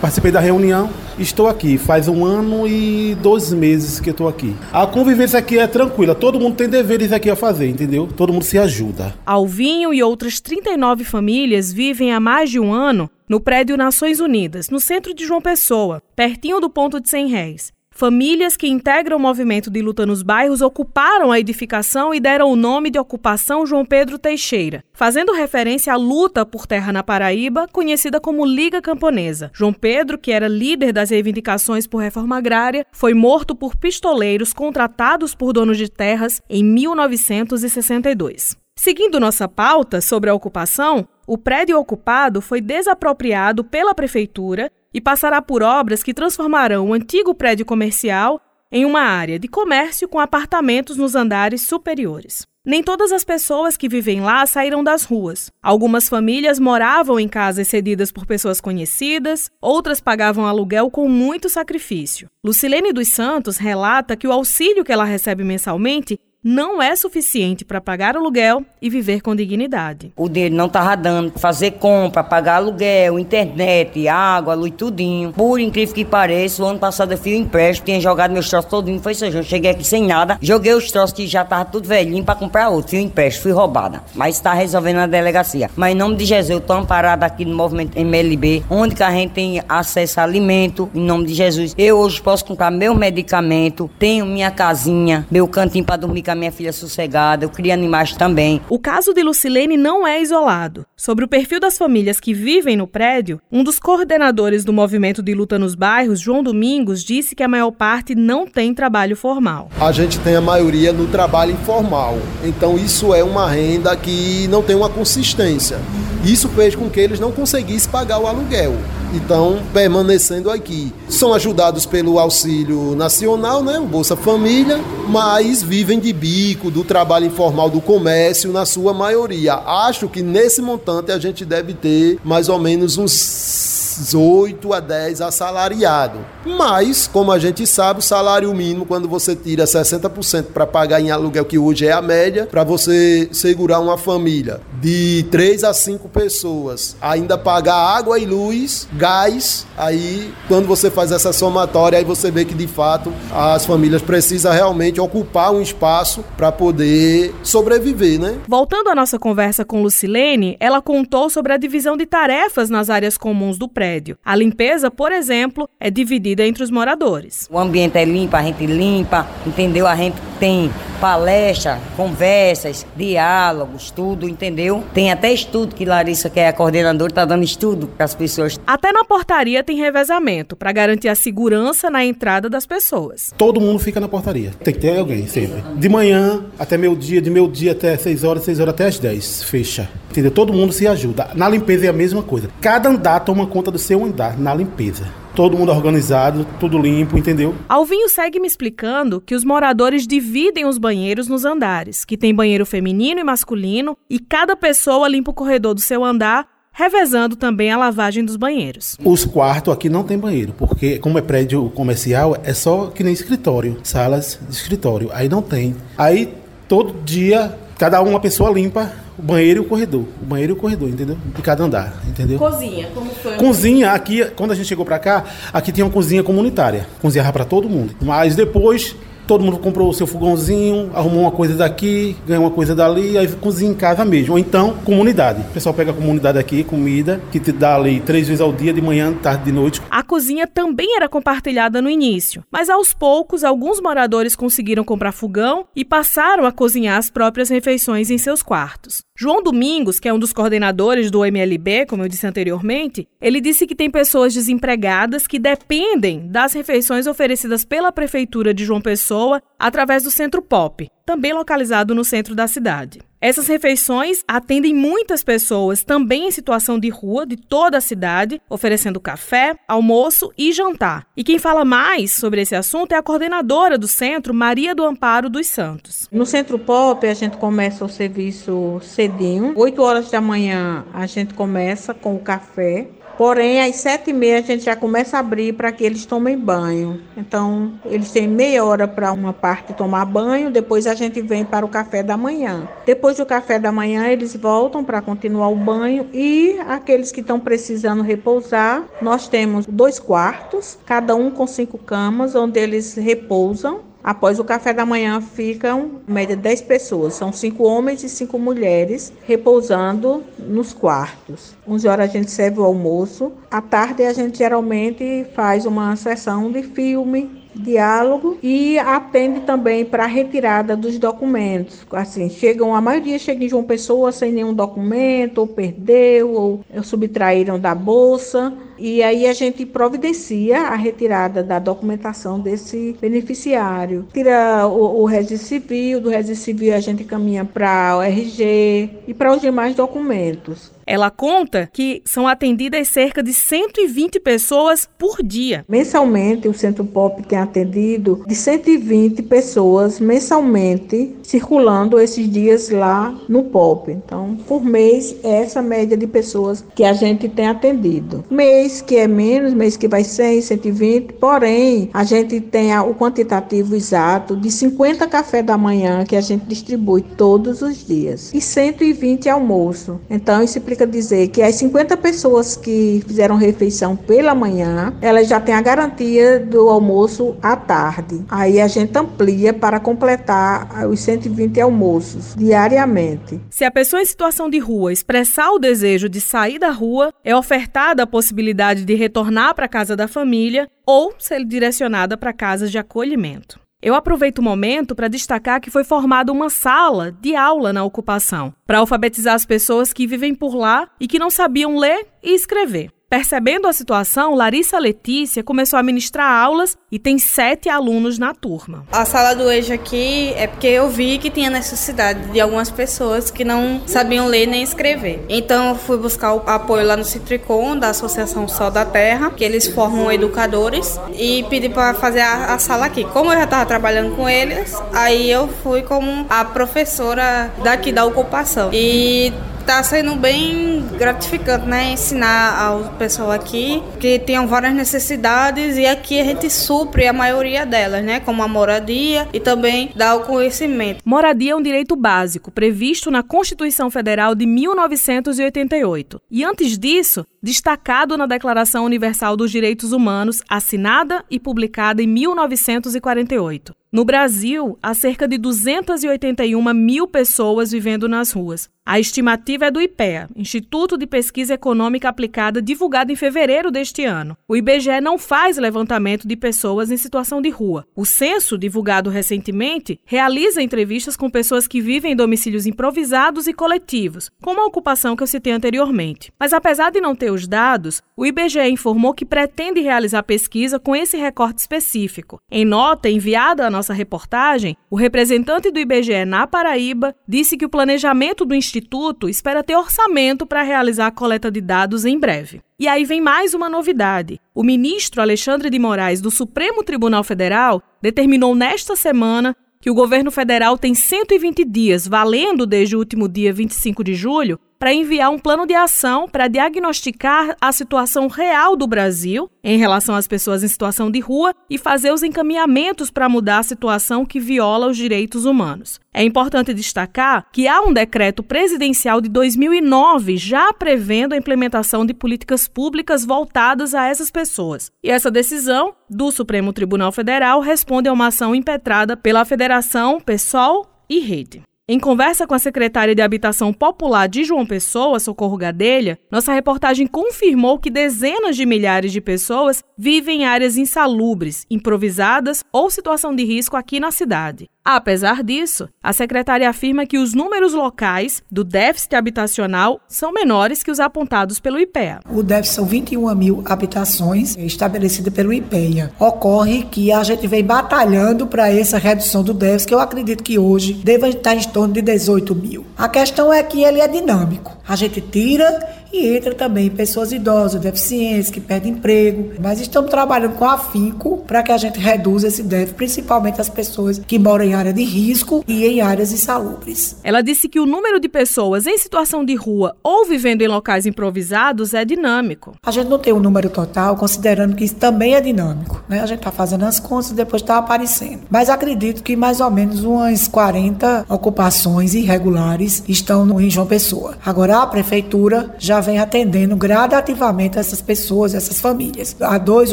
participei 0.00 0.30
da 0.30 0.38
reunião, 0.38 0.88
estou 1.22 1.48
aqui. 1.48 1.78
Faz 1.78 2.08
um 2.08 2.24
ano 2.24 2.66
e 2.66 3.14
dois 3.16 3.52
meses 3.52 4.00
que 4.00 4.10
estou 4.10 4.28
aqui. 4.28 4.54
A 4.72 4.86
convivência 4.86 5.38
aqui 5.38 5.58
é 5.58 5.66
tranquila, 5.66 6.14
todo 6.14 6.40
mundo 6.40 6.56
tem 6.56 6.68
deveres 6.68 7.12
aqui 7.12 7.30
a 7.30 7.36
fazer, 7.36 7.68
entendeu? 7.68 8.08
Todo 8.16 8.32
mundo 8.32 8.44
se 8.44 8.58
ajuda. 8.58 9.14
Alvinho 9.24 9.92
e 9.92 10.02
outras 10.02 10.40
39 10.40 11.04
famílias 11.04 11.72
vivem 11.72 12.12
há 12.12 12.20
mais 12.20 12.50
de 12.50 12.58
um 12.58 12.72
ano 12.72 13.10
no 13.28 13.40
prédio 13.40 13.76
Nações 13.76 14.18
Unidas, 14.18 14.70
no 14.70 14.80
centro 14.80 15.14
de 15.14 15.24
João 15.24 15.40
Pessoa, 15.40 16.02
pertinho 16.16 16.60
do 16.60 16.68
ponto 16.68 17.00
de 17.00 17.08
100 17.08 17.28
réis. 17.28 17.79
Famílias 18.00 18.56
que 18.56 18.66
integram 18.66 19.18
o 19.18 19.20
movimento 19.20 19.70
de 19.70 19.82
luta 19.82 20.06
nos 20.06 20.22
bairros 20.22 20.62
ocuparam 20.62 21.30
a 21.30 21.38
edificação 21.38 22.14
e 22.14 22.18
deram 22.18 22.50
o 22.50 22.56
nome 22.56 22.88
de 22.88 22.98
Ocupação 22.98 23.66
João 23.66 23.84
Pedro 23.84 24.18
Teixeira, 24.18 24.82
fazendo 24.94 25.34
referência 25.34 25.92
à 25.92 25.96
luta 25.96 26.46
por 26.46 26.66
terra 26.66 26.94
na 26.94 27.02
Paraíba, 27.02 27.68
conhecida 27.70 28.18
como 28.18 28.46
Liga 28.46 28.80
Camponesa. 28.80 29.50
João 29.52 29.74
Pedro, 29.74 30.16
que 30.16 30.32
era 30.32 30.48
líder 30.48 30.94
das 30.94 31.10
reivindicações 31.10 31.86
por 31.86 31.98
reforma 31.98 32.38
agrária, 32.38 32.86
foi 32.90 33.12
morto 33.12 33.54
por 33.54 33.76
pistoleiros 33.76 34.54
contratados 34.54 35.34
por 35.34 35.52
donos 35.52 35.76
de 35.76 35.90
terras 35.90 36.40
em 36.48 36.64
1962. 36.64 38.56
Seguindo 38.78 39.20
nossa 39.20 39.46
pauta 39.46 40.00
sobre 40.00 40.30
a 40.30 40.34
ocupação, 40.34 41.06
o 41.26 41.36
prédio 41.36 41.78
ocupado 41.78 42.40
foi 42.40 42.62
desapropriado 42.62 43.62
pela 43.62 43.94
prefeitura 43.94 44.72
e 44.92 45.00
passará 45.00 45.40
por 45.40 45.62
obras 45.62 46.02
que 46.02 46.14
transformarão 46.14 46.88
o 46.88 46.92
antigo 46.92 47.34
prédio 47.34 47.66
comercial 47.66 48.40
em 48.72 48.84
uma 48.84 49.00
área 49.00 49.38
de 49.38 49.48
comércio 49.48 50.08
com 50.08 50.18
apartamentos 50.18 50.96
nos 50.96 51.14
andares 51.14 51.62
superiores. 51.62 52.46
Nem 52.64 52.82
todas 52.82 53.10
as 53.10 53.24
pessoas 53.24 53.74
que 53.74 53.88
vivem 53.88 54.20
lá 54.20 54.44
saíram 54.44 54.84
das 54.84 55.04
ruas. 55.04 55.50
Algumas 55.62 56.10
famílias 56.10 56.58
moravam 56.58 57.18
em 57.18 57.26
casas 57.26 57.66
cedidas 57.68 58.12
por 58.12 58.26
pessoas 58.26 58.60
conhecidas, 58.60 59.50
outras 59.62 59.98
pagavam 59.98 60.46
aluguel 60.46 60.90
com 60.90 61.08
muito 61.08 61.48
sacrifício. 61.48 62.28
Lucilene 62.44 62.92
dos 62.92 63.08
Santos 63.08 63.56
relata 63.56 64.14
que 64.14 64.28
o 64.28 64.32
auxílio 64.32 64.84
que 64.84 64.92
ela 64.92 65.04
recebe 65.04 65.42
mensalmente 65.42 66.20
não 66.42 66.80
é 66.80 66.96
suficiente 66.96 67.66
para 67.66 67.82
pagar 67.82 68.16
aluguel 68.16 68.64
e 68.80 68.88
viver 68.88 69.20
com 69.20 69.36
dignidade. 69.36 70.10
O 70.16 70.26
dinheiro 70.26 70.54
não 70.54 70.66
estava 70.66 70.96
dando 70.96 71.30
para 71.30 71.40
fazer 71.40 71.72
compra, 71.72 72.24
pagar 72.24 72.56
aluguel, 72.56 73.18
internet, 73.18 74.08
água, 74.08 74.54
luz, 74.54 74.72
tudinho. 74.74 75.34
Por 75.34 75.60
incrível 75.60 75.94
que 75.94 76.04
pareça, 76.04 76.62
o 76.62 76.66
ano 76.66 76.78
passado 76.78 77.12
eu 77.12 77.18
fiz 77.18 77.38
um 77.38 77.42
empréstimo, 77.42 77.84
tinha 77.84 78.00
jogado 78.00 78.32
meus 78.32 78.48
troços 78.48 78.70
todinho, 78.70 79.00
foi 79.00 79.12
seja, 79.14 79.38
eu 79.38 79.42
cheguei 79.42 79.70
aqui 79.70 79.84
sem 79.84 80.06
nada, 80.06 80.38
joguei 80.40 80.72
os 80.72 80.90
troços 80.90 81.14
que 81.14 81.26
já 81.26 81.42
estavam 81.42 81.66
tudo 81.66 81.86
velhinho 81.86 82.24
para 82.24 82.34
comprar 82.34 82.70
outro, 82.70 82.90
fiz 82.90 83.00
um 83.00 83.04
empréstimo, 83.04 83.42
fui 83.42 83.52
roubada. 83.52 84.02
Mas 84.14 84.36
está 84.36 84.54
resolvendo 84.54 84.96
na 84.96 85.06
delegacia. 85.06 85.70
Mas 85.76 85.92
em 85.92 85.98
nome 85.98 86.16
de 86.16 86.24
Jesus, 86.24 86.50
eu 86.50 86.58
estou 86.58 86.76
amparada 86.76 87.26
aqui 87.26 87.44
no 87.44 87.54
movimento 87.54 87.98
MLB, 87.98 88.64
onde 88.70 88.94
que 88.94 89.02
a 89.02 89.10
gente 89.10 89.32
tem 89.32 89.62
acesso 89.68 90.20
a 90.20 90.22
alimento, 90.22 90.88
em 90.94 91.04
nome 91.04 91.26
de 91.26 91.34
Jesus. 91.34 91.74
Eu 91.76 91.98
hoje 91.98 92.22
posso 92.22 92.46
comprar 92.46 92.70
meu 92.70 92.94
medicamento, 92.94 93.90
tenho 93.98 94.24
minha 94.24 94.50
casinha, 94.50 95.26
meu 95.30 95.46
cantinho 95.46 95.84
para 95.84 95.96
dormir 95.96 96.29
com 96.30 96.32
a 96.32 96.34
minha 96.36 96.52
filha 96.52 96.72
sossegada, 96.72 97.44
eu 97.44 97.50
crio 97.50 97.72
animais 97.72 98.12
também. 98.12 98.60
O 98.68 98.78
caso 98.78 99.12
de 99.12 99.22
Lucilene 99.22 99.76
não 99.76 100.06
é 100.06 100.22
isolado. 100.22 100.86
Sobre 100.96 101.24
o 101.24 101.28
perfil 101.28 101.58
das 101.58 101.76
famílias 101.76 102.20
que 102.20 102.32
vivem 102.32 102.76
no 102.76 102.86
prédio, 102.86 103.40
um 103.50 103.64
dos 103.64 103.78
coordenadores 103.80 104.64
do 104.64 104.72
movimento 104.72 105.22
de 105.22 105.34
luta 105.34 105.58
nos 105.58 105.74
bairros, 105.74 106.20
João 106.20 106.42
Domingos, 106.42 107.02
disse 107.02 107.34
que 107.34 107.42
a 107.42 107.48
maior 107.48 107.72
parte 107.72 108.14
não 108.14 108.46
tem 108.46 108.72
trabalho 108.72 109.16
formal. 109.16 109.70
A 109.80 109.90
gente 109.90 110.20
tem 110.20 110.36
a 110.36 110.40
maioria 110.40 110.92
no 110.92 111.08
trabalho 111.08 111.52
informal. 111.52 112.18
Então 112.44 112.76
isso 112.76 113.12
é 113.12 113.24
uma 113.24 113.50
renda 113.50 113.96
que 113.96 114.46
não 114.48 114.62
tem 114.62 114.76
uma 114.76 114.88
consistência. 114.88 115.78
Isso 116.24 116.48
fez 116.50 116.76
com 116.76 116.88
que 116.88 117.00
eles 117.00 117.18
não 117.18 117.32
conseguissem 117.32 117.90
pagar 117.90 118.20
o 118.20 118.26
aluguel. 118.26 118.76
Então, 119.12 119.60
permanecendo 119.72 120.50
aqui. 120.50 120.92
São 121.08 121.34
ajudados 121.34 121.84
pelo 121.84 122.18
auxílio 122.18 122.94
nacional, 122.94 123.62
né, 123.62 123.78
o 123.78 123.86
Bolsa 123.86 124.16
Família, 124.16 124.78
mas 125.08 125.62
vivem 125.62 125.98
de 125.98 126.12
bico, 126.12 126.70
do 126.70 126.84
trabalho 126.84 127.26
informal, 127.26 127.68
do 127.68 127.80
comércio, 127.80 128.52
na 128.52 128.64
sua 128.64 128.94
maioria. 128.94 129.54
Acho 129.54 130.08
que 130.08 130.22
nesse 130.22 130.62
montante 130.62 131.10
a 131.10 131.18
gente 131.18 131.44
deve 131.44 131.74
ter 131.74 132.18
mais 132.24 132.48
ou 132.48 132.58
menos 132.58 132.96
uns 132.96 134.14
8 134.14 134.72
a 134.72 134.80
10 134.80 135.20
assalariado. 135.20 136.18
Mas, 136.46 137.06
como 137.06 137.32
a 137.32 137.38
gente 137.38 137.66
sabe, 137.66 138.00
o 138.00 138.02
salário 138.02 138.52
mínimo, 138.54 138.86
quando 138.86 139.08
você 139.08 139.34
tira 139.34 139.64
60% 139.64 140.46
para 140.54 140.66
pagar 140.66 141.00
em 141.00 141.10
aluguel, 141.10 141.44
que 141.44 141.58
hoje 141.58 141.86
é 141.86 141.92
a 141.92 142.00
média, 142.00 142.46
para 142.46 142.64
você 142.64 143.28
segurar 143.32 143.80
uma 143.80 143.98
família 143.98 144.60
de 144.80 145.26
3 145.30 145.64
a 145.64 145.74
5 145.74 146.08
pessoas, 146.08 146.96
ainda 147.00 147.36
pagar 147.36 147.76
água 147.76 148.18
e 148.18 148.24
luz, 148.24 148.88
gás, 148.94 149.66
aí 149.76 150.32
quando 150.48 150.66
você 150.66 150.90
faz 150.90 151.12
essa 151.12 151.32
somatória, 151.32 151.98
aí 151.98 152.04
você 152.04 152.30
vê 152.30 152.44
que 152.44 152.54
de 152.54 152.66
fato 152.66 153.12
as 153.32 153.64
famílias 153.64 154.02
precisam 154.02 154.52
realmente 154.52 155.00
ocupar 155.00 155.52
um 155.52 155.60
espaço 155.60 156.24
para 156.36 156.50
poder 156.50 157.34
sobreviver, 157.42 158.18
né? 158.18 158.38
Voltando 158.48 158.88
à 158.88 158.94
nossa 158.94 159.18
conversa 159.18 159.64
com 159.64 159.82
Lucilene, 159.82 160.56
ela 160.58 160.80
contou 160.80 161.30
sobre 161.30 161.52
a 161.52 161.56
divisão 161.56 161.96
de 161.96 162.06
tarefas 162.06 162.70
nas 162.70 162.90
áreas 162.90 163.16
comuns 163.18 163.58
do 163.58 163.68
prédio 163.68 163.90
prédio. 163.90 164.18
A 164.24 164.34
limpeza, 164.34 164.90
por 164.90 165.12
exemplo, 165.12 165.68
é 165.78 165.90
dividida 165.90 166.46
entre 166.46 166.62
os 166.62 166.70
moradores. 166.70 167.48
O 167.50 167.58
ambiente 167.58 167.98
é 167.98 168.04
limpo, 168.04 168.36
a 168.36 168.42
gente 168.42 168.66
limpa, 168.66 169.26
entendeu? 169.46 169.86
A 169.86 169.96
gente 169.96 170.16
tem 170.38 170.70
palestra, 171.00 171.80
conversas, 171.96 172.86
diálogos, 172.96 173.90
tudo, 173.90 174.28
entendeu? 174.28 174.69
Tem 174.94 175.10
até 175.10 175.32
estudo 175.32 175.74
que 175.74 175.84
Larissa, 175.84 176.30
que 176.30 176.40
é 176.40 176.48
a 176.48 176.52
coordenadora, 176.52 177.10
está 177.10 177.24
dando 177.24 177.44
estudo 177.44 177.86
para 177.88 178.04
as 178.04 178.14
pessoas. 178.14 178.58
Até 178.66 178.92
na 178.92 179.04
portaria 179.04 179.62
tem 179.62 179.76
revezamento 179.76 180.56
para 180.56 180.72
garantir 180.72 181.08
a 181.08 181.14
segurança 181.14 181.90
na 181.90 182.04
entrada 182.04 182.48
das 182.48 182.66
pessoas. 182.66 183.32
Todo 183.36 183.60
mundo 183.60 183.78
fica 183.78 184.00
na 184.00 184.08
portaria. 184.08 184.52
Tem 184.62 184.72
que 184.72 184.80
ter 184.80 184.98
alguém 184.98 185.26
sempre. 185.26 185.62
De 185.76 185.88
manhã 185.88 186.44
até 186.58 186.76
meio 186.76 186.96
dia, 186.96 187.20
de 187.20 187.30
meio 187.30 187.48
dia 187.48 187.72
até 187.72 187.96
6 187.96 188.24
horas, 188.24 188.44
6 188.44 188.60
horas 188.60 188.74
até 188.74 188.86
as 188.86 188.98
10. 188.98 189.42
Fecha. 189.44 189.88
Entendeu? 190.10 190.30
Todo 190.30 190.52
mundo 190.52 190.72
se 190.72 190.86
ajuda. 190.86 191.30
Na 191.34 191.48
limpeza 191.48 191.86
é 191.86 191.88
a 191.88 191.92
mesma 191.92 192.22
coisa. 192.22 192.48
Cada 192.60 192.88
andar 192.88 193.20
toma 193.20 193.46
conta 193.46 193.70
do 193.70 193.78
seu 193.78 194.04
andar 194.04 194.38
na 194.38 194.54
limpeza 194.54 195.20
todo 195.34 195.56
mundo 195.56 195.72
organizado, 195.72 196.46
tudo 196.58 196.78
limpo, 196.78 197.18
entendeu? 197.18 197.54
Alvinho 197.68 198.08
segue 198.08 198.40
me 198.40 198.46
explicando 198.46 199.20
que 199.20 199.34
os 199.34 199.44
moradores 199.44 200.06
dividem 200.06 200.66
os 200.66 200.78
banheiros 200.78 201.28
nos 201.28 201.44
andares, 201.44 202.04
que 202.04 202.16
tem 202.16 202.34
banheiro 202.34 202.66
feminino 202.66 203.20
e 203.20 203.24
masculino, 203.24 203.96
e 204.08 204.18
cada 204.18 204.56
pessoa 204.56 205.08
limpa 205.08 205.30
o 205.30 205.34
corredor 205.34 205.74
do 205.74 205.80
seu 205.80 206.04
andar 206.04 206.46
revezando 206.72 207.36
também 207.36 207.70
a 207.70 207.76
lavagem 207.76 208.24
dos 208.24 208.36
banheiros. 208.36 208.96
Os 209.04 209.24
quartos 209.24 209.74
aqui 209.74 209.88
não 209.88 210.04
tem 210.04 210.16
banheiro, 210.16 210.54
porque 210.56 210.98
como 210.98 211.18
é 211.18 211.22
prédio 211.22 211.68
comercial, 211.70 212.36
é 212.44 212.54
só 212.54 212.86
que 212.86 213.02
nem 213.02 213.12
escritório, 213.12 213.78
salas 213.82 214.38
de 214.48 214.54
escritório. 214.54 215.10
Aí 215.12 215.28
não 215.28 215.42
tem. 215.42 215.74
Aí 215.98 216.32
todo 216.68 216.94
dia 217.02 217.58
cada 217.80 218.02
uma 218.02 218.20
pessoa 218.20 218.50
limpa 218.50 218.92
o 219.18 219.22
banheiro 219.22 219.62
e 219.62 219.64
o 219.64 219.66
corredor. 219.66 220.04
O 220.20 220.26
banheiro 220.26 220.52
e 220.52 220.54
o 220.54 220.56
corredor, 220.56 220.86
entendeu? 220.86 221.16
De 221.34 221.40
cada 221.40 221.64
andar, 221.64 221.94
entendeu? 222.06 222.38
Cozinha, 222.38 222.88
como 222.94 223.10
foi? 223.10 223.36
Cozinha, 223.36 223.92
aqui, 223.92 224.22
quando 224.36 224.50
a 224.50 224.54
gente 224.54 224.68
chegou 224.68 224.84
para 224.84 224.98
cá, 224.98 225.24
aqui 225.50 225.72
tinha 225.72 225.86
uma 225.86 225.90
cozinha 225.90 226.22
comunitária. 226.22 226.86
Cozinhava 227.00 227.32
para 227.32 227.46
todo 227.46 227.70
mundo. 227.70 227.94
Mas 227.98 228.36
depois 228.36 228.94
todo 229.30 229.44
mundo 229.44 229.58
comprou 229.58 229.88
o 229.88 229.94
seu 229.94 230.08
fogãozinho, 230.08 230.90
arrumou 230.92 231.20
uma 231.20 231.30
coisa 231.30 231.54
daqui, 231.54 232.16
ganhou 232.26 232.42
uma 232.42 232.50
coisa 232.50 232.74
dali, 232.74 233.16
aí 233.16 233.28
cozinha 233.28 233.70
em 233.70 233.74
casa 233.74 234.04
mesmo. 234.04 234.32
Ou 234.32 234.40
então, 234.40 234.74
comunidade. 234.84 235.42
O 235.42 235.52
pessoal 235.52 235.72
pega 235.72 235.92
a 235.92 235.94
comunidade 235.94 236.36
aqui, 236.36 236.64
comida, 236.64 237.22
que 237.30 237.38
te 237.38 237.52
dá 237.52 237.76
ali 237.76 238.00
três 238.00 238.26
vezes 238.26 238.40
ao 238.40 238.52
dia, 238.52 238.72
de 238.72 238.82
manhã, 238.82 239.14
tarde, 239.14 239.44
de 239.44 239.52
noite. 239.52 239.80
A 239.88 240.02
cozinha 240.02 240.48
também 240.48 240.96
era 240.96 241.08
compartilhada 241.08 241.80
no 241.80 241.88
início, 241.88 242.42
mas 242.50 242.68
aos 242.68 242.92
poucos, 242.92 243.44
alguns 243.44 243.80
moradores 243.80 244.34
conseguiram 244.34 244.82
comprar 244.82 245.12
fogão 245.12 245.64
e 245.76 245.84
passaram 245.84 246.44
a 246.44 246.50
cozinhar 246.50 246.98
as 246.98 247.08
próprias 247.08 247.50
refeições 247.50 248.10
em 248.10 248.18
seus 248.18 248.42
quartos. 248.42 249.04
João 249.16 249.42
Domingos, 249.42 250.00
que 250.00 250.08
é 250.08 250.14
um 250.14 250.18
dos 250.18 250.32
coordenadores 250.32 251.08
do 251.08 251.24
MLB, 251.24 251.86
como 251.86 252.02
eu 252.02 252.08
disse 252.08 252.26
anteriormente, 252.26 253.06
ele 253.20 253.40
disse 253.40 253.66
que 253.66 253.76
tem 253.76 253.90
pessoas 253.90 254.34
desempregadas 254.34 255.26
que 255.26 255.38
dependem 255.38 256.26
das 256.26 256.52
refeições 256.54 257.06
oferecidas 257.06 257.64
pela 257.64 257.92
Prefeitura 257.92 258.52
de 258.54 258.64
João 258.64 258.80
Pessoa 258.80 259.19
através 259.58 260.02
do 260.02 260.10
Centro 260.10 260.40
Pop, 260.42 260.88
também 261.04 261.32
localizado 261.32 261.94
no 261.94 262.04
centro 262.04 262.34
da 262.34 262.46
cidade. 262.46 263.00
Essas 263.20 263.48
refeições 263.48 264.24
atendem 264.26 264.72
muitas 264.74 265.22
pessoas 265.22 265.84
também 265.84 266.28
em 266.28 266.30
situação 266.30 266.78
de 266.78 266.88
rua 266.88 267.26
de 267.26 267.36
toda 267.36 267.76
a 267.76 267.80
cidade, 267.80 268.40
oferecendo 268.48 268.98
café, 268.98 269.54
almoço 269.68 270.32
e 270.38 270.52
jantar. 270.52 271.06
E 271.14 271.22
quem 271.22 271.38
fala 271.38 271.62
mais 271.62 272.12
sobre 272.12 272.40
esse 272.40 272.54
assunto 272.54 272.92
é 272.92 272.96
a 272.96 273.02
coordenadora 273.02 273.76
do 273.76 273.86
centro, 273.86 274.32
Maria 274.32 274.74
do 274.74 274.84
Amparo 274.86 275.28
dos 275.28 275.48
Santos. 275.48 276.08
No 276.10 276.24
Centro 276.24 276.58
Pop, 276.58 277.06
a 277.06 277.12
gente 277.12 277.36
começa 277.36 277.84
o 277.84 277.90
serviço 277.90 278.80
cedinho. 278.82 279.52
8 279.54 279.82
horas 279.82 280.10
da 280.10 280.20
manhã, 280.20 280.86
a 280.94 281.04
gente 281.04 281.34
começa 281.34 281.92
com 281.92 282.14
o 282.14 282.20
café. 282.20 282.88
Porém, 283.20 283.60
às 283.60 283.76
sete 283.76 284.08
e 284.08 284.12
meia 284.14 284.38
a 284.38 284.40
gente 284.40 284.64
já 284.64 284.74
começa 284.74 285.18
a 285.18 285.20
abrir 285.20 285.52
para 285.52 285.70
que 285.70 285.84
eles 285.84 286.06
tomem 286.06 286.38
banho. 286.38 287.02
Então, 287.14 287.74
eles 287.84 288.10
têm 288.10 288.26
meia 288.26 288.64
hora 288.64 288.88
para 288.88 289.12
uma 289.12 289.30
parte 289.30 289.74
tomar 289.74 290.06
banho, 290.06 290.50
depois 290.50 290.86
a 290.86 290.94
gente 290.94 291.20
vem 291.20 291.44
para 291.44 291.66
o 291.66 291.68
café 291.68 292.02
da 292.02 292.16
manhã. 292.16 292.66
Depois 292.86 293.18
do 293.18 293.26
café 293.26 293.58
da 293.58 293.70
manhã, 293.70 294.06
eles 294.06 294.34
voltam 294.34 294.82
para 294.82 295.02
continuar 295.02 295.50
o 295.50 295.54
banho 295.54 296.08
e 296.14 296.58
aqueles 296.66 297.12
que 297.12 297.20
estão 297.20 297.38
precisando 297.38 298.02
repousar, 298.02 298.86
nós 299.02 299.28
temos 299.28 299.66
dois 299.66 299.98
quartos, 299.98 300.78
cada 300.86 301.14
um 301.14 301.30
com 301.30 301.46
cinco 301.46 301.76
camas, 301.76 302.34
onde 302.34 302.58
eles 302.58 302.94
repousam 302.94 303.89
Após 304.02 304.38
o 304.38 304.44
café 304.44 304.72
da 304.72 304.86
manhã 304.86 305.20
ficam 305.20 306.00
média 306.06 306.34
10 306.34 306.62
pessoas, 306.62 307.14
são 307.14 307.32
cinco 307.32 307.64
homens 307.64 308.02
e 308.02 308.08
cinco 308.08 308.38
mulheres 308.38 309.12
repousando 309.26 310.24
nos 310.38 310.72
quartos. 310.72 311.54
11 311.68 311.86
horas 311.88 312.08
a 312.08 312.12
gente 312.12 312.30
serve 312.30 312.60
o 312.60 312.64
almoço. 312.64 313.32
À 313.50 313.60
tarde 313.60 314.02
a 314.02 314.12
gente 314.12 314.38
geralmente 314.38 315.26
faz 315.34 315.66
uma 315.66 315.94
sessão 315.96 316.50
de 316.50 316.62
filme, 316.62 317.39
diálogo 317.54 318.38
e 318.42 318.78
atende 318.78 319.40
também 319.40 319.84
para 319.84 320.04
a 320.04 320.06
retirada 320.06 320.76
dos 320.76 320.98
documentos. 320.98 321.86
Assim, 321.92 322.28
chegam 322.28 322.74
a 322.74 322.80
maioria 322.80 323.18
chega 323.18 323.44
em 323.44 323.48
João 323.48 323.64
Pessoa 323.64 324.12
sem 324.12 324.32
nenhum 324.32 324.54
documento, 324.54 325.38
ou 325.38 325.46
perdeu, 325.46 326.32
ou 326.32 326.64
subtraíram 326.82 327.58
da 327.58 327.74
bolsa. 327.74 328.52
E 328.78 329.02
aí 329.02 329.26
a 329.26 329.32
gente 329.34 329.66
providencia 329.66 330.62
a 330.62 330.74
retirada 330.74 331.42
da 331.42 331.58
documentação 331.58 332.40
desse 332.40 332.96
beneficiário. 332.98 334.06
Tira 334.12 334.66
o, 334.66 335.02
o 335.02 335.04
registro 335.04 335.46
civil, 335.46 336.00
do 336.00 336.08
registro 336.08 336.44
civil 336.44 336.74
a 336.74 336.80
gente 336.80 337.04
caminha 337.04 337.44
para 337.44 337.98
o 337.98 338.02
RG 338.02 338.90
e 339.06 339.12
para 339.12 339.32
os 339.34 339.40
demais 339.40 339.74
documentos. 339.74 340.72
Ela 340.90 341.08
conta 341.08 341.70
que 341.72 342.02
são 342.04 342.26
atendidas 342.26 342.88
cerca 342.88 343.22
de 343.22 343.32
120 343.32 344.18
pessoas 344.18 344.88
por 344.98 345.22
dia. 345.22 345.64
Mensalmente, 345.68 346.48
o 346.48 346.52
Centro 346.52 346.84
Pop 346.84 347.22
tem 347.22 347.38
atendido 347.38 348.24
de 348.26 348.34
120 348.34 349.22
pessoas 349.22 350.00
mensalmente 350.00 351.14
circulando 351.22 352.00
esses 352.00 352.28
dias 352.28 352.70
lá 352.70 353.16
no 353.28 353.44
Pop. 353.44 353.88
Então, 353.88 354.36
por 354.48 354.64
mês, 354.64 355.14
é 355.22 355.42
essa 355.42 355.62
média 355.62 355.96
de 355.96 356.08
pessoas 356.08 356.64
que 356.74 356.82
a 356.82 356.92
gente 356.92 357.28
tem 357.28 357.46
atendido. 357.46 358.24
Mês 358.28 358.82
que 358.82 358.96
é 358.96 359.06
menos, 359.06 359.54
mês 359.54 359.76
que 359.76 359.86
vai 359.86 360.02
100, 360.02 360.42
120, 360.42 361.12
porém, 361.20 361.88
a 361.94 362.02
gente 362.02 362.40
tem 362.40 362.76
o 362.80 362.96
quantitativo 362.96 363.76
exato 363.76 364.34
de 364.34 364.50
50 364.50 365.06
café 365.06 365.40
da 365.40 365.56
manhã 365.56 366.04
que 366.04 366.16
a 366.16 366.20
gente 366.20 366.46
distribui 366.46 367.02
todos 367.02 367.62
os 367.62 367.86
dias 367.86 368.32
e 368.34 368.40
120 368.40 369.28
almoço. 369.28 370.00
Então, 370.10 370.42
isso 370.42 370.58
implica 370.58 370.79
significa 370.80 370.86
dizer 370.86 371.28
que 371.28 371.42
as 371.42 371.54
50 371.56 371.96
pessoas 371.96 372.56
que 372.56 373.02
fizeram 373.06 373.36
refeição 373.36 373.96
pela 373.96 374.34
manhã, 374.34 374.94
elas 375.00 375.28
já 375.28 375.40
têm 375.40 375.54
a 375.54 375.60
garantia 375.60 376.38
do 376.40 376.68
almoço 376.68 377.36
à 377.42 377.56
tarde. 377.56 378.24
Aí 378.28 378.60
a 378.60 378.68
gente 378.68 378.96
amplia 378.96 379.52
para 379.52 379.80
completar 379.80 380.86
os 380.88 381.00
120 381.00 381.60
almoços 381.60 382.34
diariamente. 382.36 383.40
Se 383.50 383.64
a 383.64 383.70
pessoa 383.70 384.02
em 384.02 384.06
situação 384.06 384.48
de 384.48 384.58
rua 384.58 384.92
expressar 384.92 385.50
o 385.50 385.58
desejo 385.58 386.08
de 386.08 386.20
sair 386.20 386.58
da 386.58 386.70
rua, 386.70 387.12
é 387.24 387.34
ofertada 387.34 388.02
a 388.02 388.06
possibilidade 388.06 388.84
de 388.84 388.94
retornar 388.94 389.54
para 389.54 389.66
a 389.66 389.68
casa 389.68 389.96
da 389.96 390.08
família 390.08 390.68
ou 390.86 391.12
ser 391.18 391.44
direcionada 391.44 392.16
para 392.16 392.32
casas 392.32 392.70
de 392.70 392.78
acolhimento. 392.78 393.58
Eu 393.82 393.94
aproveito 393.94 394.40
o 394.40 394.42
momento 394.42 394.94
para 394.94 395.08
destacar 395.08 395.58
que 395.58 395.70
foi 395.70 395.84
formada 395.84 396.30
uma 396.30 396.50
sala 396.50 397.10
de 397.10 397.34
aula 397.34 397.72
na 397.72 397.82
ocupação, 397.82 398.54
para 398.66 398.78
alfabetizar 398.78 399.34
as 399.34 399.46
pessoas 399.46 399.90
que 399.90 400.06
vivem 400.06 400.34
por 400.34 400.54
lá 400.54 400.90
e 401.00 401.08
que 401.08 401.18
não 401.18 401.30
sabiam 401.30 401.78
ler 401.78 402.06
e 402.22 402.34
escrever. 402.34 402.90
Percebendo 403.10 403.66
a 403.66 403.72
situação, 403.72 404.36
Larissa 404.36 404.78
Letícia 404.78 405.42
começou 405.42 405.76
a 405.76 405.82
ministrar 405.82 406.30
aulas 406.30 406.78
e 406.92 406.96
tem 406.96 407.18
sete 407.18 407.68
alunos 407.68 408.20
na 408.20 408.32
turma. 408.32 408.86
A 408.92 409.04
sala 409.04 409.34
do 409.34 409.50
eixo 409.50 409.72
aqui 409.72 410.32
é 410.36 410.46
porque 410.46 410.68
eu 410.68 410.88
vi 410.88 411.18
que 411.18 411.28
tinha 411.28 411.50
necessidade 411.50 412.30
de 412.30 412.40
algumas 412.40 412.70
pessoas 412.70 413.28
que 413.28 413.44
não 413.44 413.82
sabiam 413.84 414.28
ler 414.28 414.46
nem 414.46 414.62
escrever. 414.62 415.24
Então 415.28 415.70
eu 415.70 415.74
fui 415.74 415.98
buscar 415.98 416.34
o 416.34 416.42
apoio 416.46 416.86
lá 416.86 416.96
no 416.96 417.02
Citricom, 417.02 417.76
da 417.76 417.88
Associação 417.88 418.46
Sol 418.46 418.70
da 418.70 418.84
Terra, 418.84 419.32
que 419.32 419.42
eles 419.42 419.66
formam 419.66 420.12
educadores, 420.12 420.96
e 421.12 421.44
pedi 421.50 421.68
para 421.68 421.94
fazer 421.94 422.20
a, 422.20 422.54
a, 422.54 422.58
sala 422.60 422.86
aqui. 422.86 423.04
Como 423.06 423.32
eu 423.32 423.38
já 423.38 423.44
estava 423.44 423.66
trabalhando 423.66 424.14
com 424.14 424.28
eles, 424.28 424.72
aí 424.92 425.28
eu 425.28 425.48
fui 425.64 425.82
como 425.82 426.26
a 426.30 426.44
professora 426.44 427.52
daqui 427.64 427.90
da 427.90 428.04
ocupação. 428.04 428.70
E 428.72 429.32
Está 429.60 429.82
sendo 429.82 430.16
bem 430.16 430.84
gratificante, 430.98 431.66
né? 431.66 431.92
Ensinar 431.92 432.60
ao 432.60 432.84
pessoal 432.94 433.30
aqui 433.30 433.82
que 434.00 434.18
tenham 434.18 434.46
várias 434.46 434.74
necessidades 434.74 435.76
e 435.76 435.86
aqui 435.86 436.18
a 436.18 436.24
gente 436.24 436.50
supre 436.50 437.06
a 437.06 437.12
maioria 437.12 437.64
delas, 437.64 438.04
né? 438.04 438.18
Como 438.20 438.42
a 438.42 438.48
moradia 438.48 439.28
e 439.32 439.38
também 439.38 439.92
dá 439.94 440.16
o 440.16 440.24
conhecimento. 440.24 441.02
Moradia 441.04 441.52
é 441.52 441.56
um 441.56 441.62
direito 441.62 441.94
básico 441.94 442.50
previsto 442.50 443.10
na 443.10 443.22
Constituição 443.22 443.90
Federal 443.90 444.34
de 444.34 444.44
1988. 444.44 446.20
E 446.30 446.42
antes 446.42 446.76
disso, 446.76 447.24
destacado 447.42 448.16
na 448.16 448.26
Declaração 448.26 448.84
Universal 448.84 449.36
dos 449.36 449.50
Direitos 449.50 449.92
Humanos, 449.92 450.42
assinada 450.48 451.24
e 451.30 451.38
publicada 451.38 452.02
em 452.02 452.06
1948. 452.06 453.79
No 453.92 454.04
Brasil, 454.04 454.78
há 454.80 454.94
cerca 454.94 455.26
de 455.26 455.36
281 455.36 456.72
mil 456.72 457.08
pessoas 457.08 457.72
vivendo 457.72 458.08
nas 458.08 458.30
ruas. 458.30 458.70
A 458.86 458.98
estimativa 458.98 459.66
é 459.66 459.70
do 459.70 459.80
IPEA, 459.80 460.28
Instituto 460.34 460.96
de 460.96 461.06
Pesquisa 461.06 461.54
Econômica 461.54 462.08
Aplicada, 462.08 462.62
divulgado 462.62 463.12
em 463.12 463.16
fevereiro 463.16 463.70
deste 463.70 464.04
ano. 464.04 464.36
O 464.48 464.56
IBGE 464.56 465.00
não 465.00 465.16
faz 465.18 465.58
levantamento 465.58 466.26
de 466.26 466.34
pessoas 466.34 466.90
em 466.90 466.96
situação 466.96 467.42
de 467.42 467.50
rua. 467.50 467.86
O 467.94 468.04
censo, 468.04 468.58
divulgado 468.58 469.10
recentemente, 469.10 470.00
realiza 470.04 470.62
entrevistas 470.62 471.16
com 471.16 471.30
pessoas 471.30 471.68
que 471.68 471.80
vivem 471.80 472.12
em 472.12 472.16
domicílios 472.16 472.66
improvisados 472.66 473.46
e 473.46 473.52
coletivos, 473.52 474.30
como 474.42 474.60
a 474.60 474.66
ocupação 474.66 475.14
que 475.14 475.22
eu 475.22 475.26
citei 475.28 475.52
anteriormente. 475.52 476.32
Mas 476.36 476.52
apesar 476.52 476.90
de 476.90 477.00
não 477.00 477.14
ter 477.14 477.30
os 477.30 477.46
dados, 477.46 478.02
o 478.16 478.26
IBGE 478.26 478.70
informou 478.70 479.14
que 479.14 479.24
pretende 479.24 479.80
realizar 479.80 480.22
pesquisa 480.22 480.80
com 480.80 480.96
esse 480.96 481.16
recorte 481.16 481.58
específico. 481.58 482.40
Em 482.50 482.64
nota 482.64 483.08
enviada 483.08 483.66
à 483.66 483.70
nossa 483.80 483.94
reportagem, 483.94 484.76
o 484.90 484.96
representante 484.96 485.70
do 485.70 485.80
IBGE 485.80 486.26
na 486.26 486.46
Paraíba 486.46 487.14
disse 487.26 487.56
que 487.56 487.64
o 487.64 487.68
planejamento 487.68 488.44
do 488.44 488.54
Instituto 488.54 489.26
espera 489.26 489.64
ter 489.64 489.74
orçamento 489.74 490.44
para 490.44 490.62
realizar 490.62 491.06
a 491.06 491.10
coleta 491.10 491.50
de 491.50 491.62
dados 491.62 492.04
em 492.04 492.18
breve. 492.18 492.60
E 492.78 492.86
aí 492.86 493.06
vem 493.06 493.22
mais 493.22 493.54
uma 493.54 493.70
novidade. 493.70 494.38
O 494.54 494.62
ministro 494.62 495.22
Alexandre 495.22 495.70
de 495.70 495.78
Moraes, 495.78 496.20
do 496.20 496.30
Supremo 496.30 496.84
Tribunal 496.84 497.24
Federal, 497.24 497.82
determinou 498.02 498.54
nesta 498.54 498.94
semana 498.94 499.56
que 499.80 499.90
o 499.90 499.94
governo 499.94 500.30
federal 500.30 500.76
tem 500.76 500.94
120 500.94 501.64
dias, 501.64 502.06
valendo 502.06 502.66
desde 502.66 502.94
o 502.94 502.98
último 502.98 503.26
dia 503.26 503.50
25 503.50 504.04
de 504.04 504.14
julho, 504.14 504.60
para 504.80 504.94
enviar 504.94 505.30
um 505.30 505.38
plano 505.38 505.66
de 505.66 505.74
ação 505.74 506.26
para 506.26 506.48
diagnosticar 506.48 507.54
a 507.60 507.70
situação 507.70 508.28
real 508.28 508.74
do 508.74 508.86
Brasil 508.86 509.50
em 509.62 509.76
relação 509.76 510.14
às 510.14 510.26
pessoas 510.26 510.64
em 510.64 510.68
situação 510.68 511.10
de 511.10 511.20
rua 511.20 511.54
e 511.68 511.76
fazer 511.76 512.10
os 512.10 512.22
encaminhamentos 512.22 513.10
para 513.10 513.28
mudar 513.28 513.58
a 513.58 513.62
situação 513.62 514.24
que 514.24 514.40
viola 514.40 514.86
os 514.86 514.96
direitos 514.96 515.44
humanos. 515.44 516.00
É 516.14 516.24
importante 516.24 516.72
destacar 516.72 517.44
que 517.52 517.68
há 517.68 517.82
um 517.82 517.92
decreto 517.92 518.42
presidencial 518.42 519.20
de 519.20 519.28
2009 519.28 520.38
já 520.38 520.72
prevendo 520.72 521.34
a 521.34 521.36
implementação 521.36 522.06
de 522.06 522.14
políticas 522.14 522.66
públicas 522.66 523.22
voltadas 523.22 523.94
a 523.94 524.06
essas 524.06 524.30
pessoas. 524.30 524.90
E 525.04 525.10
essa 525.10 525.30
decisão 525.30 525.94
do 526.08 526.32
Supremo 526.32 526.72
Tribunal 526.72 527.12
Federal 527.12 527.60
responde 527.60 528.08
a 528.08 528.12
uma 528.14 528.28
ação 528.28 528.54
impetrada 528.54 529.14
pela 529.14 529.44
Federação 529.44 530.18
PSOL 530.20 530.86
e 531.06 531.18
Rede. 531.18 531.62
Em 531.92 531.98
conversa 531.98 532.46
com 532.46 532.54
a 532.54 532.58
secretária 532.60 533.16
de 533.16 533.20
Habitação 533.20 533.72
Popular 533.72 534.28
de 534.28 534.44
João 534.44 534.64
Pessoa, 534.64 535.18
Socorro 535.18 535.56
Gadelha, 535.56 536.20
nossa 536.30 536.52
reportagem 536.52 537.04
confirmou 537.04 537.80
que 537.80 537.90
dezenas 537.90 538.54
de 538.54 538.64
milhares 538.64 539.10
de 539.10 539.20
pessoas 539.20 539.82
vivem 539.98 540.42
em 540.42 540.44
áreas 540.44 540.76
insalubres, 540.76 541.66
improvisadas 541.68 542.62
ou 542.72 542.90
situação 542.90 543.34
de 543.34 543.42
risco 543.42 543.76
aqui 543.76 543.98
na 543.98 544.12
cidade. 544.12 544.68
Apesar 544.84 545.42
disso, 545.42 545.88
a 546.02 546.12
secretária 546.12 546.68
afirma 546.68 547.04
que 547.04 547.18
os 547.18 547.34
números 547.34 547.74
locais 547.74 548.42
do 548.50 548.64
déficit 548.64 549.14
habitacional 549.14 550.00
são 550.08 550.32
menores 550.32 550.82
que 550.82 550.90
os 550.90 550.98
apontados 550.98 551.60
pelo 551.60 551.78
IPEA. 551.78 552.20
O 552.30 552.42
déficit 552.42 552.76
são 552.76 552.86
21 552.86 553.34
mil 553.34 553.62
habitações 553.66 554.56
estabelecidas 554.56 555.34
pelo 555.34 555.52
IPEA. 555.52 556.12
Ocorre 556.18 556.84
que 556.84 557.12
a 557.12 557.22
gente 557.22 557.46
vem 557.46 557.62
batalhando 557.62 558.46
para 558.46 558.70
essa 558.72 558.96
redução 558.96 559.44
do 559.44 559.52
déficit, 559.52 559.88
que 559.88 559.94
eu 559.94 560.00
acredito 560.00 560.42
que 560.42 560.58
hoje 560.58 560.94
deva 560.94 561.28
estar 561.28 561.54
em 561.54 561.62
torno 561.68 561.92
de 561.92 562.00
18 562.00 562.54
mil. 562.54 562.86
A 562.96 563.08
questão 563.08 563.52
é 563.52 563.62
que 563.62 563.84
ele 563.84 564.00
é 564.00 564.08
dinâmico. 564.08 564.79
A 564.90 564.96
gente 564.96 565.20
tira 565.20 565.88
e 566.12 566.36
entra 566.36 566.52
também 566.52 566.90
pessoas 566.90 567.30
idosas, 567.30 567.80
deficientes, 567.80 568.50
que 568.50 568.60
perdem 568.60 568.90
emprego. 568.92 569.52
Mas 569.60 569.80
estamos 569.80 570.10
trabalhando 570.10 570.56
com 570.56 570.64
afinco 570.64 571.44
para 571.46 571.62
que 571.62 571.70
a 571.70 571.78
gente 571.78 572.00
reduza 572.00 572.48
esse 572.48 572.64
déficit, 572.64 572.96
principalmente 572.96 573.60
as 573.60 573.68
pessoas 573.68 574.18
que 574.18 574.36
moram 574.36 574.64
em 574.64 574.74
área 574.74 574.92
de 574.92 575.04
risco 575.04 575.64
e 575.68 575.86
em 575.86 576.00
áreas 576.00 576.32
insalubres. 576.32 577.16
Ela 577.22 577.40
disse 577.40 577.68
que 577.68 577.78
o 577.78 577.86
número 577.86 578.18
de 578.18 578.28
pessoas 578.28 578.84
em 578.84 578.98
situação 578.98 579.44
de 579.44 579.54
rua 579.54 579.94
ou 580.02 580.26
vivendo 580.26 580.62
em 580.62 580.66
locais 580.66 581.06
improvisados 581.06 581.94
é 581.94 582.04
dinâmico. 582.04 582.74
A 582.82 582.90
gente 582.90 583.08
não 583.08 583.20
tem 583.20 583.32
o 583.32 583.36
um 583.36 583.40
número 583.40 583.70
total, 583.70 584.16
considerando 584.16 584.74
que 584.74 584.84
isso 584.84 584.96
também 584.96 585.36
é 585.36 585.40
dinâmico. 585.40 586.02
Né? 586.08 586.20
A 586.20 586.26
gente 586.26 586.38
está 586.38 586.50
fazendo 586.50 586.84
as 586.84 586.98
contas 586.98 587.30
e 587.30 587.34
depois 587.34 587.62
está 587.62 587.78
aparecendo. 587.78 588.40
Mas 588.50 588.68
acredito 588.68 589.22
que 589.22 589.36
mais 589.36 589.60
ou 589.60 589.70
menos 589.70 590.02
umas 590.02 590.48
40 590.48 591.26
ocupações 591.28 592.14
irregulares 592.14 593.04
estão 593.06 593.46
no, 593.46 593.60
em 593.60 593.70
João 593.70 593.86
Pessoa. 593.86 594.36
Agora, 594.44 594.79
a 594.80 594.86
prefeitura 594.86 595.74
já 595.78 596.00
vem 596.00 596.18
atendendo 596.18 596.76
gradativamente 596.76 597.78
essas 597.78 598.00
pessoas, 598.00 598.54
essas 598.54 598.80
famílias. 598.80 599.36
Há 599.40 599.58
dois 599.58 599.92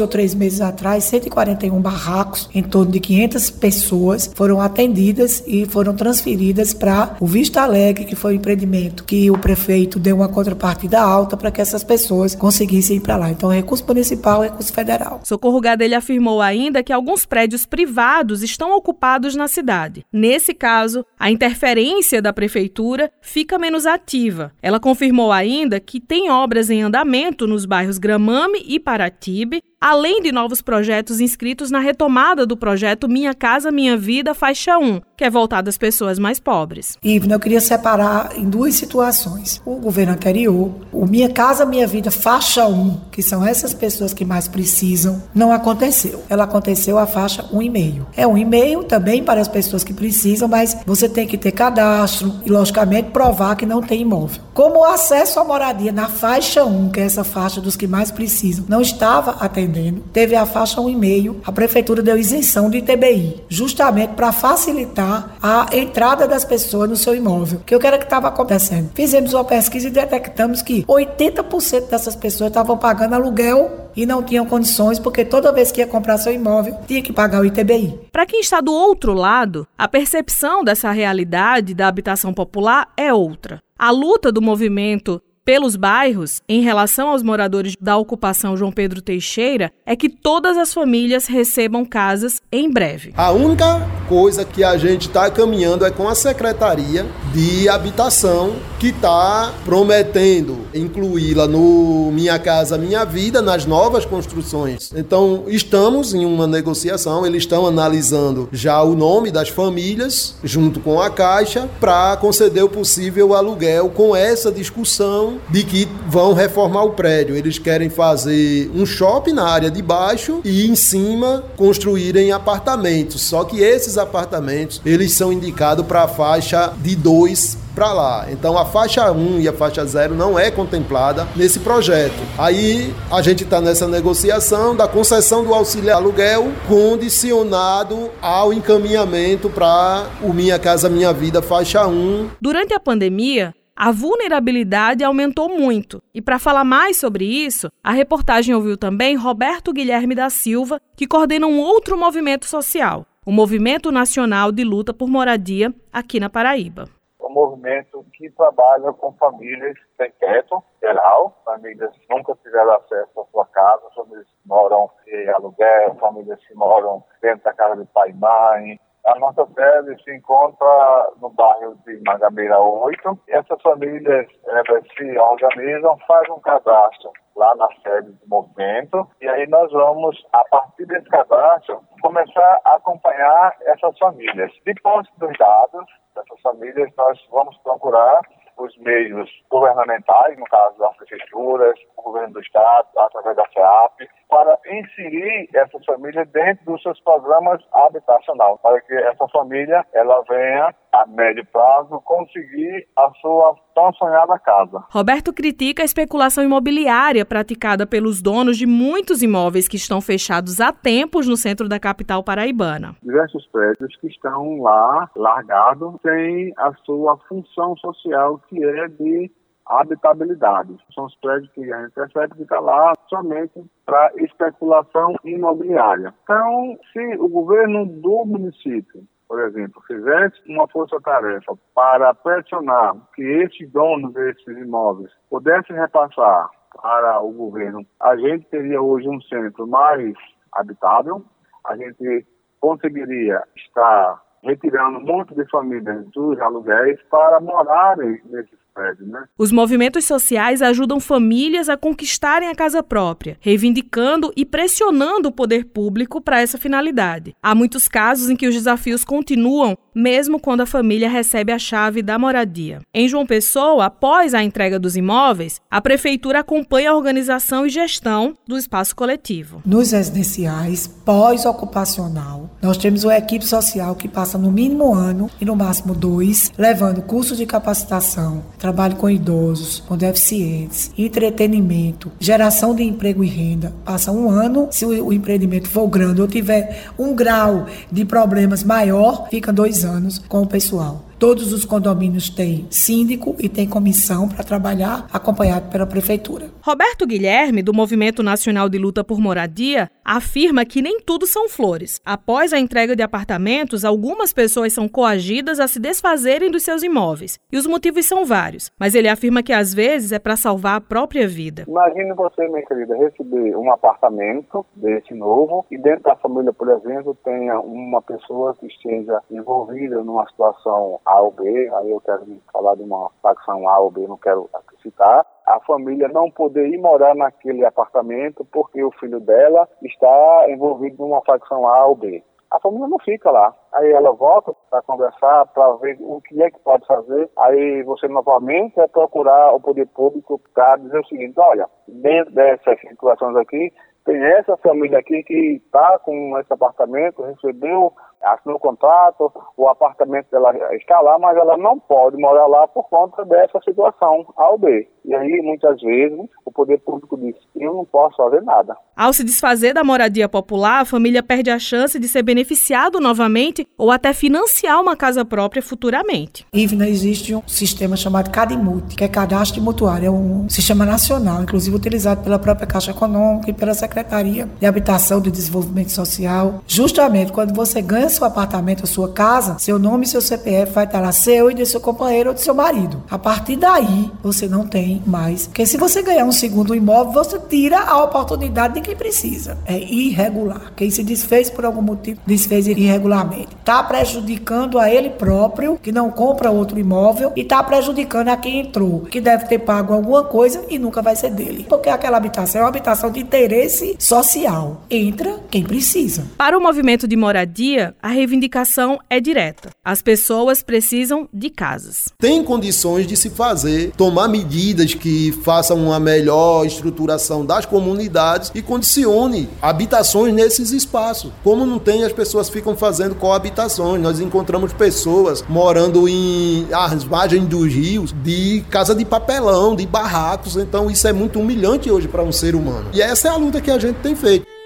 ou 0.00 0.08
três 0.08 0.34
meses 0.34 0.60
atrás, 0.60 1.04
141 1.04 1.80
barracos, 1.80 2.48
em 2.54 2.62
torno 2.62 2.92
de 2.92 3.00
500 3.00 3.50
pessoas, 3.50 4.30
foram 4.34 4.60
atendidas 4.60 5.42
e 5.46 5.66
foram 5.66 5.94
transferidas 5.94 6.72
para 6.72 7.16
o 7.20 7.26
Vista 7.26 7.62
Alegre, 7.62 8.04
que 8.04 8.16
foi 8.16 8.32
o 8.32 8.36
empreendimento 8.36 9.04
que 9.04 9.30
o 9.30 9.38
prefeito 9.38 9.98
deu 9.98 10.16
uma 10.16 10.28
contrapartida 10.28 11.00
alta 11.00 11.36
para 11.36 11.50
que 11.50 11.60
essas 11.60 11.84
pessoas 11.84 12.34
conseguissem 12.34 12.96
ir 12.96 13.00
para 13.00 13.16
lá. 13.16 13.30
Então, 13.30 13.50
recurso 13.50 13.84
municipal, 13.86 14.42
recurso 14.42 14.72
federal. 14.72 15.20
Socorro 15.24 15.60
Gadelha 15.60 15.98
afirmou 15.98 16.40
ainda 16.40 16.82
que 16.82 16.92
alguns 16.92 17.24
prédios 17.24 17.66
privados 17.66 18.42
estão 18.42 18.76
ocupados 18.76 19.34
na 19.34 19.48
cidade. 19.48 20.04
Nesse 20.12 20.54
caso, 20.54 21.04
a 21.18 21.30
interferência 21.30 22.22
da 22.22 22.32
prefeitura 22.32 23.10
fica 23.20 23.58
menos 23.58 23.86
ativa. 23.86 24.52
Ela 24.62 24.77
confirmou 24.78 25.32
ainda 25.32 25.80
que 25.80 26.00
tem 26.00 26.30
obras 26.30 26.70
em 26.70 26.82
andamento 26.82 27.46
nos 27.46 27.64
bairros 27.64 27.98
Gramame 27.98 28.62
e 28.66 28.78
Paratibe, 28.78 29.62
além 29.80 30.20
de 30.20 30.32
novos 30.32 30.60
projetos 30.60 31.20
inscritos 31.20 31.70
na 31.70 31.78
retomada 31.78 32.44
do 32.44 32.56
projeto 32.56 33.08
Minha 33.08 33.32
Casa 33.32 33.70
Minha 33.70 33.96
Vida 33.96 34.34
Faixa 34.34 34.76
1, 34.76 35.00
que 35.16 35.24
é 35.24 35.30
voltado 35.30 35.68
às 35.68 35.78
pessoas 35.78 36.18
mais 36.18 36.40
pobres. 36.40 36.96
Ivna, 37.02 37.34
eu 37.34 37.40
queria 37.40 37.60
separar 37.60 38.36
em 38.36 38.48
duas 38.48 38.74
situações. 38.74 39.62
O 39.64 39.76
governo 39.76 40.12
anterior, 40.12 40.72
o 40.92 41.06
Minha 41.06 41.28
Casa 41.28 41.64
Minha 41.64 41.86
Vida 41.86 42.10
Faixa 42.10 42.66
1, 42.66 43.00
que 43.12 43.22
são 43.22 43.46
essas 43.46 43.72
pessoas 43.72 44.12
que 44.12 44.24
mais 44.24 44.48
precisam, 44.48 45.22
não 45.34 45.52
aconteceu. 45.52 46.24
Ela 46.28 46.44
aconteceu 46.44 46.98
a 46.98 47.06
faixa 47.06 47.44
1,5. 47.44 48.06
É 48.16 48.24
1,5 48.24 48.84
também 48.84 49.22
para 49.22 49.40
as 49.40 49.48
pessoas 49.48 49.84
que 49.84 49.92
precisam, 49.92 50.48
mas 50.48 50.76
você 50.84 51.08
tem 51.08 51.26
que 51.26 51.38
ter 51.38 51.52
cadastro 51.52 52.32
e, 52.44 52.50
logicamente, 52.50 53.10
provar 53.10 53.56
que 53.56 53.66
não 53.66 53.80
tem 53.80 54.02
imóvel. 54.02 54.40
Como 54.68 54.80
o 54.80 54.84
acesso 54.84 55.40
à 55.40 55.44
moradia 55.44 55.90
na 55.90 56.08
faixa 56.08 56.62
1, 56.62 56.90
que 56.90 57.00
é 57.00 57.04
essa 57.04 57.24
faixa 57.24 57.58
dos 57.58 57.74
que 57.74 57.86
mais 57.86 58.10
precisam, 58.10 58.66
não 58.68 58.82
estava 58.82 59.42
atendendo 59.42 60.02
teve 60.12 60.36
a 60.36 60.44
faixa 60.44 60.78
1,5, 60.78 61.36
a 61.42 61.50
prefeitura 61.50 62.02
deu 62.02 62.18
isenção 62.18 62.68
de 62.68 62.76
ITBI, 62.76 63.44
justamente 63.48 64.12
para 64.12 64.30
facilitar 64.30 65.30
a 65.42 65.68
entrada 65.72 66.28
das 66.28 66.44
pessoas 66.44 66.90
no 66.90 66.96
seu 66.96 67.14
imóvel. 67.14 67.62
Que 67.64 67.74
eu 67.74 67.80
quero 67.80 67.96
que 67.98 68.04
estava 68.04 68.28
acontecendo. 68.28 68.90
Fizemos 68.94 69.32
uma 69.32 69.42
pesquisa 69.42 69.88
e 69.88 69.90
detectamos 69.90 70.60
que 70.60 70.84
80% 70.84 71.88
dessas 71.88 72.14
pessoas 72.14 72.48
estavam 72.48 72.76
pagando 72.76 73.14
aluguel 73.14 73.88
e 73.96 74.04
não 74.04 74.22
tinham 74.22 74.44
condições, 74.44 74.98
porque 74.98 75.24
toda 75.24 75.50
vez 75.50 75.72
que 75.72 75.80
ia 75.80 75.86
comprar 75.86 76.18
seu 76.18 76.32
imóvel, 76.32 76.76
tinha 76.86 77.00
que 77.00 77.12
pagar 77.12 77.40
o 77.40 77.46
ITBI. 77.46 77.98
Para 78.12 78.26
quem 78.26 78.40
está 78.40 78.60
do 78.60 78.72
outro 78.72 79.14
lado, 79.14 79.66
a 79.78 79.88
percepção 79.88 80.62
dessa 80.62 80.90
realidade 80.90 81.72
da 81.72 81.88
habitação 81.88 82.34
popular 82.34 82.92
é 82.98 83.14
outra. 83.14 83.62
A 83.80 83.92
luta 83.92 84.32
do 84.32 84.42
movimento 84.42 85.22
pelos 85.44 85.76
bairros 85.76 86.42
em 86.48 86.60
relação 86.62 87.10
aos 87.10 87.22
moradores 87.22 87.74
da 87.80 87.96
ocupação 87.96 88.56
João 88.56 88.72
Pedro 88.72 89.00
Teixeira 89.00 89.72
é 89.86 89.94
que 89.94 90.08
todas 90.08 90.58
as 90.58 90.74
famílias 90.74 91.26
recebam 91.26 91.84
casas 91.84 92.42
em 92.50 92.68
breve. 92.68 93.14
A 93.16 93.30
única 93.30 93.88
coisa 94.08 94.44
que 94.44 94.64
a 94.64 94.76
gente 94.76 95.02
está 95.02 95.30
caminhando 95.30 95.86
é 95.86 95.92
com 95.92 96.08
a 96.08 96.14
Secretaria 96.16 97.06
de 97.32 97.68
Habitação, 97.68 98.56
que 98.78 98.88
está 98.88 99.52
prometendo 99.64 100.58
incluí-la 100.72 101.48
no 101.48 102.10
Minha 102.12 102.38
Casa 102.38 102.78
Minha 102.78 103.04
Vida, 103.04 103.42
nas 103.42 103.66
novas 103.66 104.04
construções. 104.04 104.92
Então, 104.94 105.44
estamos 105.48 106.14
em 106.14 106.24
uma 106.24 106.46
negociação, 106.46 107.26
eles 107.26 107.42
estão 107.42 107.66
analisando 107.66 108.48
já 108.52 108.80
o 108.82 108.94
nome 108.94 109.32
das 109.32 109.48
famílias, 109.48 110.36
junto 110.44 110.78
com 110.78 111.00
a 111.00 111.10
Caixa, 111.10 111.68
para 111.80 112.16
conceder 112.18 112.62
o 112.62 112.68
possível 112.68 113.34
aluguel 113.34 113.88
com 113.90 114.14
essa 114.14 114.52
discussão 114.52 115.38
de 115.50 115.64
que 115.64 115.88
vão 116.06 116.32
reformar 116.32 116.84
o 116.84 116.90
prédio. 116.90 117.34
Eles 117.34 117.58
querem 117.58 117.90
fazer 117.90 118.70
um 118.74 118.86
shopping 118.86 119.32
na 119.32 119.48
área 119.48 119.70
de 119.70 119.82
baixo 119.82 120.40
e 120.44 120.66
em 120.68 120.76
cima 120.76 121.44
construírem 121.56 122.30
apartamentos. 122.30 123.22
Só 123.22 123.42
que 123.42 123.60
esses 123.60 123.98
apartamentos, 123.98 124.80
eles 124.84 125.14
são 125.14 125.32
indicados 125.32 125.84
para 125.84 126.04
a 126.04 126.08
faixa 126.08 126.72
de 126.80 126.94
2 126.94 127.67
para 127.78 127.92
lá. 127.92 128.26
Então 128.28 128.58
a 128.58 128.64
faixa 128.64 129.12
1 129.12 129.38
e 129.38 129.46
a 129.46 129.52
faixa 129.52 129.86
0 129.86 130.12
não 130.12 130.36
é 130.36 130.50
contemplada 130.50 131.28
nesse 131.36 131.60
projeto. 131.60 132.20
Aí 132.36 132.92
a 133.08 133.22
gente 133.22 133.44
está 133.44 133.60
nessa 133.60 133.86
negociação 133.86 134.74
da 134.74 134.88
concessão 134.88 135.44
do 135.44 135.54
auxílio 135.54 135.94
aluguel 135.94 136.50
condicionado 136.66 138.10
ao 138.20 138.52
encaminhamento 138.52 139.48
para 139.48 140.08
o 140.20 140.32
Minha 140.32 140.58
Casa 140.58 140.88
Minha 140.88 141.12
Vida 141.12 141.40
faixa 141.40 141.86
1. 141.86 142.30
Durante 142.40 142.74
a 142.74 142.80
pandemia, 142.80 143.54
a 143.76 143.92
vulnerabilidade 143.92 145.04
aumentou 145.04 145.48
muito. 145.48 146.02
E 146.12 146.20
para 146.20 146.40
falar 146.40 146.64
mais 146.64 146.96
sobre 146.96 147.24
isso, 147.24 147.70
a 147.84 147.92
reportagem 147.92 148.56
ouviu 148.56 148.76
também 148.76 149.14
Roberto 149.14 149.72
Guilherme 149.72 150.16
da 150.16 150.28
Silva, 150.30 150.80
que 150.96 151.06
coordena 151.06 151.46
um 151.46 151.60
outro 151.60 151.96
movimento 151.96 152.44
social, 152.44 153.06
o 153.24 153.30
Movimento 153.30 153.92
Nacional 153.92 154.50
de 154.50 154.64
Luta 154.64 154.92
por 154.92 155.08
Moradia, 155.08 155.72
aqui 155.92 156.18
na 156.18 156.28
Paraíba. 156.28 156.97
Movimento 157.38 158.04
que 158.14 158.28
trabalha 158.30 158.92
com 158.94 159.12
famílias 159.12 159.78
sem 159.96 160.10
teto 160.10 160.60
geral, 160.82 161.40
famílias 161.44 161.96
que 161.96 162.04
nunca 162.10 162.34
tiveram 162.42 162.72
acesso 162.72 163.20
à 163.20 163.24
sua 163.26 163.46
casa, 163.46 163.88
famílias 163.94 164.26
que 164.26 164.48
moram 164.48 164.90
em 165.06 165.28
aluguel, 165.28 165.94
famílias 166.00 166.44
que 166.44 166.54
moram 166.56 167.04
dentro 167.22 167.44
da 167.44 167.52
casa 167.52 167.76
de 167.76 167.86
pai 167.92 168.10
e 168.10 168.14
mãe, 168.14 168.80
a 169.08 169.18
nossa 169.18 169.46
sede 169.46 170.02
se 170.02 170.14
encontra 170.14 171.10
no 171.20 171.30
bairro 171.30 171.74
de 171.86 171.98
Magameira 172.06 172.58
8. 172.58 173.18
Essas 173.28 173.60
famílias 173.62 174.26
elas 174.46 174.84
se 174.96 175.18
organizam, 175.18 175.98
fazem 176.06 176.32
um 176.32 176.40
cadastro 176.40 177.10
lá 177.34 177.54
na 177.54 177.68
sede 177.82 178.12
do 178.12 178.28
movimento 178.28 179.08
e 179.20 179.28
aí 179.28 179.46
nós 179.46 179.70
vamos, 179.72 180.16
a 180.32 180.44
partir 180.50 180.84
desse 180.86 181.08
cadastro, 181.08 181.80
começar 182.02 182.60
a 182.64 182.74
acompanhar 182.74 183.56
essas 183.62 183.96
famílias. 183.98 184.52
Depois 184.66 185.06
dos 185.16 185.32
dados 185.38 185.86
dessas 186.14 186.40
famílias, 186.42 186.90
nós 186.96 187.18
vamos 187.30 187.56
procurar 187.58 188.20
os 188.58 188.76
meios 188.78 189.30
governamentais, 189.50 190.36
no 190.36 190.44
caso 190.46 190.78
das 190.78 190.96
prefeituras, 190.96 191.78
o 191.96 192.02
governo 192.02 192.34
do 192.34 192.40
estado, 192.40 192.88
através 192.98 193.36
da 193.36 193.44
FEAP, 193.46 194.08
para 194.28 194.58
inserir 194.66 195.48
essas 195.54 195.84
famílias 195.84 196.28
dentro 196.30 196.64
dos 196.64 196.82
seus 196.82 197.00
programas 197.00 197.62
habitacionais, 197.72 198.60
para 198.60 198.80
que 198.80 198.94
essa 198.94 199.28
família 199.28 199.86
ela 199.94 200.22
venha 200.28 200.74
a 200.92 201.06
médio 201.06 201.46
prazo, 201.52 202.00
conseguir 202.04 202.86
a 202.96 203.10
sua 203.20 203.54
tão 203.74 203.92
sonhada 203.94 204.38
casa. 204.38 204.84
Roberto 204.90 205.32
critica 205.32 205.82
a 205.82 205.84
especulação 205.84 206.44
imobiliária 206.44 207.24
praticada 207.24 207.86
pelos 207.86 208.20
donos 208.20 208.56
de 208.56 208.66
muitos 208.66 209.22
imóveis 209.22 209.68
que 209.68 209.76
estão 209.76 210.00
fechados 210.00 210.60
há 210.60 210.72
tempos 210.72 211.26
no 211.28 211.36
centro 211.36 211.68
da 211.68 211.78
capital 211.78 212.22
paraibana. 212.22 212.96
Diversos 213.02 213.46
prédios 213.46 213.94
que 213.96 214.08
estão 214.08 214.60
lá 214.60 215.10
largados 215.16 215.94
sem 216.02 216.52
a 216.56 216.72
sua 216.84 217.16
função 217.28 217.76
social, 217.76 218.40
que 218.48 218.64
é 218.64 218.88
de 218.88 219.30
habitabilidade. 219.68 220.74
São 220.94 221.04
os 221.04 221.14
prédios 221.16 221.50
que 221.52 221.72
a 221.72 221.82
gente 221.82 221.92
percebe 221.92 222.34
que 222.36 222.42
está 222.42 222.58
lá 222.58 222.94
somente 223.08 223.62
para 223.84 224.12
especulação 224.16 225.14
imobiliária. 225.24 226.14
Então, 226.22 226.78
se 226.92 227.16
o 227.18 227.28
governo 227.28 227.86
do 227.86 228.24
município 228.24 229.04
por 229.28 229.40
exemplo, 229.40 229.82
fizesse 229.86 230.40
uma 230.46 230.66
força-tarefa 230.68 231.54
para 231.74 232.14
pressionar 232.14 232.96
que 233.14 233.22
esses 233.22 233.70
donos 233.70 234.14
desses 234.14 234.46
imóveis 234.46 235.10
pudessem 235.28 235.76
repassar 235.76 236.48
para 236.80 237.20
o 237.20 237.30
governo, 237.32 237.84
a 238.00 238.16
gente 238.16 238.46
teria 238.46 238.80
hoje 238.80 239.08
um 239.08 239.20
centro 239.22 239.66
mais 239.66 240.14
habitável, 240.52 241.22
a 241.66 241.76
gente 241.76 242.26
conseguiria 242.60 243.42
estar 243.54 244.22
retirando 244.42 244.98
um 244.98 245.04
monte 245.04 245.34
de 245.34 245.44
famílias 245.50 246.06
dos 246.10 246.40
aluguéis 246.40 247.00
para 247.10 247.40
morarem 247.40 248.20
nesses 248.26 248.58
né? 249.00 249.24
Os 249.36 249.50
movimentos 249.50 250.04
sociais 250.04 250.62
ajudam 250.62 251.00
famílias 251.00 251.68
a 251.68 251.76
conquistarem 251.76 252.48
a 252.48 252.54
casa 252.54 252.82
própria, 252.82 253.36
reivindicando 253.40 254.32
e 254.36 254.44
pressionando 254.44 255.28
o 255.28 255.32
poder 255.32 255.64
público 255.66 256.20
para 256.20 256.40
essa 256.40 256.58
finalidade. 256.58 257.34
Há 257.42 257.54
muitos 257.54 257.88
casos 257.88 258.30
em 258.30 258.36
que 258.36 258.46
os 258.46 258.54
desafios 258.54 259.04
continuam 259.04 259.76
mesmo 259.98 260.38
quando 260.38 260.60
a 260.60 260.66
família 260.66 261.10
recebe 261.10 261.50
a 261.50 261.58
chave 261.58 262.02
da 262.02 262.18
moradia. 262.18 262.80
Em 262.94 263.08
João 263.08 263.26
Pessoa, 263.26 263.86
após 263.86 264.32
a 264.32 264.44
entrega 264.44 264.78
dos 264.78 264.96
imóveis, 264.96 265.60
a 265.68 265.80
prefeitura 265.80 266.38
acompanha 266.38 266.90
a 266.90 266.94
organização 266.94 267.66
e 267.66 267.70
gestão 267.70 268.34
do 268.46 268.56
espaço 268.56 268.94
coletivo. 268.94 269.60
Nos 269.66 269.90
residenciais 269.90 270.86
pós-ocupacional, 270.86 272.48
nós 272.62 272.76
temos 272.76 273.02
uma 273.02 273.16
equipe 273.18 273.44
social 273.44 273.96
que 273.96 274.08
passa 274.08 274.38
no 274.38 274.52
mínimo 274.52 274.90
um 274.90 274.94
ano 274.94 275.28
e 275.40 275.44
no 275.44 275.56
máximo 275.56 275.94
dois, 275.94 276.52
levando 276.56 277.02
cursos 277.02 277.36
de 277.36 277.44
capacitação, 277.44 278.44
trabalho 278.68 278.96
com 278.96 279.08
idosos, 279.08 279.82
com 279.88 279.96
deficientes, 279.96 280.92
entretenimento, 280.98 282.12
geração 282.20 282.74
de 282.74 282.82
emprego 282.82 283.24
e 283.24 283.26
renda. 283.26 283.72
Passa 283.82 284.12
um 284.12 284.28
ano, 284.28 284.68
se 284.70 284.84
o 284.84 285.10
empreendimento 285.10 285.70
for 285.70 285.88
grande 285.88 286.20
ou 286.20 286.28
tiver 286.28 286.84
um 286.98 287.14
grau 287.14 287.66
de 287.90 288.04
problemas 288.04 288.62
maior, 288.62 289.26
fica 289.30 289.50
dois 289.50 289.86
anos 289.86 290.18
com 290.18 290.42
o 290.42 290.46
pessoal. 290.46 291.07
Todos 291.18 291.52
os 291.52 291.64
condomínios 291.64 292.30
têm 292.30 292.68
síndico 292.70 293.34
e 293.40 293.48
têm 293.48 293.68
comissão 293.68 294.28
para 294.28 294.44
trabalhar, 294.44 295.04
acompanhado 295.12 295.68
pela 295.68 295.84
prefeitura. 295.84 296.46
Roberto 296.62 297.04
Guilherme, 297.04 297.60
do 297.60 297.74
Movimento 297.74 298.22
Nacional 298.22 298.68
de 298.68 298.78
Luta 298.78 299.02
por 299.02 299.18
Moradia, 299.18 299.90
afirma 300.04 300.64
que 300.64 300.80
nem 300.80 301.00
tudo 301.00 301.26
são 301.26 301.48
flores. 301.48 302.00
Após 302.04 302.52
a 302.52 302.58
entrega 302.60 302.94
de 302.94 303.02
apartamentos, 303.02 303.84
algumas 303.84 304.32
pessoas 304.32 304.72
são 304.72 304.88
coagidas 304.88 305.58
a 305.58 305.66
se 305.66 305.80
desfazerem 305.80 306.52
dos 306.52 306.62
seus 306.62 306.84
imóveis. 306.84 307.36
E 307.50 307.56
os 307.56 307.66
motivos 307.66 308.06
são 308.06 308.24
vários, 308.24 308.70
mas 308.78 308.94
ele 308.94 309.08
afirma 309.08 309.42
que 309.42 309.52
às 309.52 309.74
vezes 309.74 310.12
é 310.12 310.20
para 310.20 310.36
salvar 310.36 310.76
a 310.76 310.80
própria 310.80 311.26
vida. 311.26 311.64
Imagine 311.66 312.12
você, 312.14 312.46
minha 312.46 312.64
querida, 312.64 312.96
receber 312.96 313.56
um 313.56 313.72
apartamento 313.72 314.64
desse 314.76 315.12
novo 315.14 315.66
e 315.68 315.76
dentro 315.76 316.04
da 316.04 316.14
família, 316.14 316.52
por 316.52 316.70
exemplo, 316.70 317.16
tenha 317.24 317.58
uma 317.58 318.00
pessoa 318.00 318.54
que 318.54 318.66
esteja 318.66 319.20
envolvida 319.28 320.02
numa 320.04 320.28
situação 320.28 321.00
a 321.08 321.20
ou 321.22 321.30
B, 321.30 321.70
aí 321.74 321.90
eu 321.90 322.00
quero 322.02 322.24
falar 322.52 322.74
de 322.74 322.82
uma 322.82 323.10
facção 323.22 323.66
A 323.66 323.78
ou 323.78 323.90
B, 323.90 324.06
não 324.06 324.18
quero 324.18 324.48
citar, 324.82 325.26
a 325.46 325.58
família 325.60 326.06
não 326.08 326.30
poder 326.30 326.68
ir 326.68 326.78
morar 326.78 327.14
naquele 327.14 327.64
apartamento 327.64 328.44
porque 328.52 328.84
o 328.84 328.92
filho 328.92 329.18
dela 329.18 329.66
está 329.82 330.46
envolvido 330.50 331.02
numa 331.02 331.22
facção 331.22 331.66
A 331.66 331.86
ou 331.86 331.96
B. 331.96 332.22
A 332.50 332.60
família 332.60 332.88
não 332.88 332.98
fica 332.98 333.30
lá. 333.30 333.54
Aí 333.72 333.90
ela 333.90 334.12
volta 334.12 334.54
para 334.70 334.82
conversar, 334.82 335.46
para 335.46 335.70
ver 335.76 335.98
o 336.00 336.20
que 336.22 336.42
é 336.42 336.50
que 336.50 336.58
pode 336.60 336.86
fazer. 336.86 337.28
Aí 337.36 337.82
você 337.82 338.08
novamente 338.08 338.80
é 338.80 338.86
procurar 338.86 339.54
o 339.54 339.60
poder 339.60 339.86
público 339.88 340.40
para 340.54 340.76
dizer 340.76 340.98
o 340.98 341.06
seguinte: 341.06 341.38
olha, 341.38 341.68
dentro 341.86 342.32
dessas 342.32 342.80
situações 342.80 343.36
aqui, 343.36 343.70
tem 344.06 344.16
essa 344.24 344.56
família 344.56 344.98
aqui 344.98 345.22
que 345.24 345.60
está 345.62 345.98
com 345.98 346.38
esse 346.38 346.50
apartamento, 346.50 347.22
recebeu 347.22 347.92
assinou 348.22 348.56
o 348.56 348.60
contrato, 348.60 349.32
o 349.56 349.68
apartamento 349.68 350.26
dela 350.30 350.52
está 350.74 351.00
lá, 351.00 351.18
mas 351.18 351.36
ela 351.36 351.56
não 351.56 351.78
pode 351.78 352.16
morar 352.16 352.46
lá 352.46 352.66
por 352.68 352.88
conta 352.88 353.24
dessa 353.24 353.60
situação 353.64 354.26
A 354.36 354.50
ou 354.50 354.58
B. 354.58 354.88
E 355.04 355.14
aí, 355.14 355.40
muitas 355.42 355.80
vezes, 355.80 356.18
o 356.44 356.52
poder 356.52 356.78
público 356.80 357.16
diz: 357.16 357.34
eu 357.56 357.72
não 357.72 357.84
posso 357.84 358.16
fazer 358.16 358.42
nada. 358.42 358.76
Ao 358.94 359.12
se 359.12 359.24
desfazer 359.24 359.72
da 359.72 359.82
moradia 359.82 360.28
popular, 360.28 360.80
a 360.80 360.84
família 360.84 361.22
perde 361.22 361.50
a 361.50 361.58
chance 361.58 361.98
de 361.98 362.06
ser 362.06 362.22
beneficiado 362.22 363.00
novamente 363.00 363.66
ou 363.78 363.90
até 363.90 364.12
financiar 364.12 364.80
uma 364.80 364.94
casa 364.96 365.24
própria 365.24 365.62
futuramente. 365.62 366.46
IVNA 366.52 366.88
existe 366.88 367.34
um 367.34 367.42
sistema 367.46 367.96
chamado 367.96 368.30
CADIMUT, 368.30 368.96
que 368.96 369.04
é 369.04 369.08
Cadastro 369.08 369.62
Mutuário, 369.62 370.06
é 370.06 370.10
um 370.10 370.48
sistema 370.48 370.84
nacional, 370.84 371.42
inclusive 371.42 371.74
utilizado 371.74 372.22
pela 372.22 372.38
própria 372.38 372.66
Caixa 372.66 372.90
Econômica 372.90 373.50
e 373.50 373.54
pela 373.54 373.72
Secretaria 373.72 374.46
de 374.60 374.66
Habitação 374.66 375.22
e 375.24 375.30
Desenvolvimento 375.30 375.90
Social. 375.90 376.60
Justamente 376.66 377.32
quando 377.32 377.54
você 377.54 377.80
ganha 377.80 378.07
seu 378.08 378.24
apartamento, 378.26 378.86
sua 378.86 379.10
casa, 379.10 379.58
seu 379.58 379.78
nome 379.78 380.04
e 380.04 380.08
seu 380.08 380.20
CPF 380.20 380.72
vai 380.72 380.84
estar 380.84 381.00
lá 381.00 381.12
seu 381.12 381.50
e 381.50 381.54
de 381.54 381.66
seu 381.66 381.80
companheiro 381.80 382.30
ou 382.30 382.34
de 382.34 382.40
seu 382.40 382.54
marido. 382.54 383.02
A 383.10 383.18
partir 383.18 383.56
daí, 383.56 384.10
você 384.22 384.46
não 384.48 384.66
tem 384.66 385.02
mais. 385.06 385.46
Porque 385.46 385.66
se 385.66 385.76
você 385.76 386.02
ganhar 386.02 386.24
um 386.24 386.32
segundo 386.32 386.74
imóvel, 386.74 387.12
você 387.12 387.38
tira 387.38 387.80
a 387.80 388.02
oportunidade 388.02 388.74
de 388.74 388.80
quem 388.80 388.96
precisa. 388.96 389.58
É 389.66 389.78
irregular. 389.78 390.72
Quem 390.76 390.90
se 390.90 391.02
desfez 391.02 391.50
por 391.50 391.64
algum 391.64 391.82
motivo, 391.82 392.20
desfez 392.26 392.66
irregularmente. 392.66 393.48
Está 393.58 393.82
prejudicando 393.82 394.78
a 394.78 394.90
ele 394.90 395.10
próprio, 395.10 395.78
que 395.82 395.92
não 395.92 396.10
compra 396.10 396.50
outro 396.50 396.78
imóvel, 396.78 397.32
e 397.36 397.42
está 397.42 397.62
prejudicando 397.62 398.28
a 398.28 398.36
quem 398.36 398.60
entrou, 398.60 399.00
que 399.00 399.20
deve 399.20 399.46
ter 399.46 399.58
pago 399.58 399.92
alguma 399.92 400.24
coisa 400.24 400.64
e 400.68 400.78
nunca 400.78 401.02
vai 401.02 401.16
ser 401.16 401.30
dele. 401.30 401.66
Porque 401.68 401.88
aquela 401.88 402.16
habitação 402.16 402.60
é 402.60 402.64
uma 402.64 402.68
habitação 402.68 403.10
de 403.10 403.20
interesse 403.20 403.96
social. 403.98 404.82
Entra 404.90 405.38
quem 405.50 405.62
precisa. 405.62 406.24
Para 406.36 406.56
o 406.56 406.60
movimento 406.60 407.06
de 407.06 407.16
moradia, 407.16 407.94
a 408.02 408.08
reivindicação 408.08 408.98
é 409.08 409.20
direta. 409.20 409.70
As 409.84 410.02
pessoas 410.02 410.62
precisam 410.62 411.28
de 411.32 411.50
casas. 411.50 412.06
Tem 412.18 412.42
condições 412.44 413.06
de 413.06 413.16
se 413.16 413.30
fazer, 413.30 413.92
tomar 413.96 414.28
medidas 414.28 414.94
que 414.94 415.32
façam 415.42 415.76
uma 415.84 415.98
melhor 415.98 416.64
estruturação 416.64 417.44
das 417.44 417.66
comunidades 417.66 418.50
e 418.54 418.62
condicione 418.62 419.48
habitações 419.60 420.32
nesses 420.32 420.70
espaços. 420.70 421.32
Como 421.42 421.66
não 421.66 421.78
tem, 421.78 422.04
as 422.04 422.12
pessoas 422.12 422.48
ficam 422.48 422.76
fazendo 422.76 423.14
coabitações. 423.14 424.02
Nós 424.02 424.20
encontramos 424.20 424.72
pessoas 424.72 425.44
morando 425.48 426.08
em 426.08 426.66
as 426.72 427.04
margens 427.04 427.46
dos 427.46 427.72
rios 427.72 428.14
de 428.22 428.64
casa 428.70 428.94
de 428.94 429.04
papelão, 429.04 429.74
de 429.74 429.86
barracos. 429.86 430.56
Então 430.56 430.90
isso 430.90 431.06
é 431.06 431.12
muito 431.12 431.38
humilhante 431.40 431.90
hoje 431.90 432.08
para 432.08 432.22
um 432.22 432.32
ser 432.32 432.54
humano. 432.54 432.90
E 432.92 433.00
essa 433.00 433.28
é 433.28 433.30
a 433.30 433.36
luta 433.36 433.60
que 433.60 433.70
a 433.70 433.78
gente 433.78 433.96
tem 433.96 434.14
feito. 434.14 434.57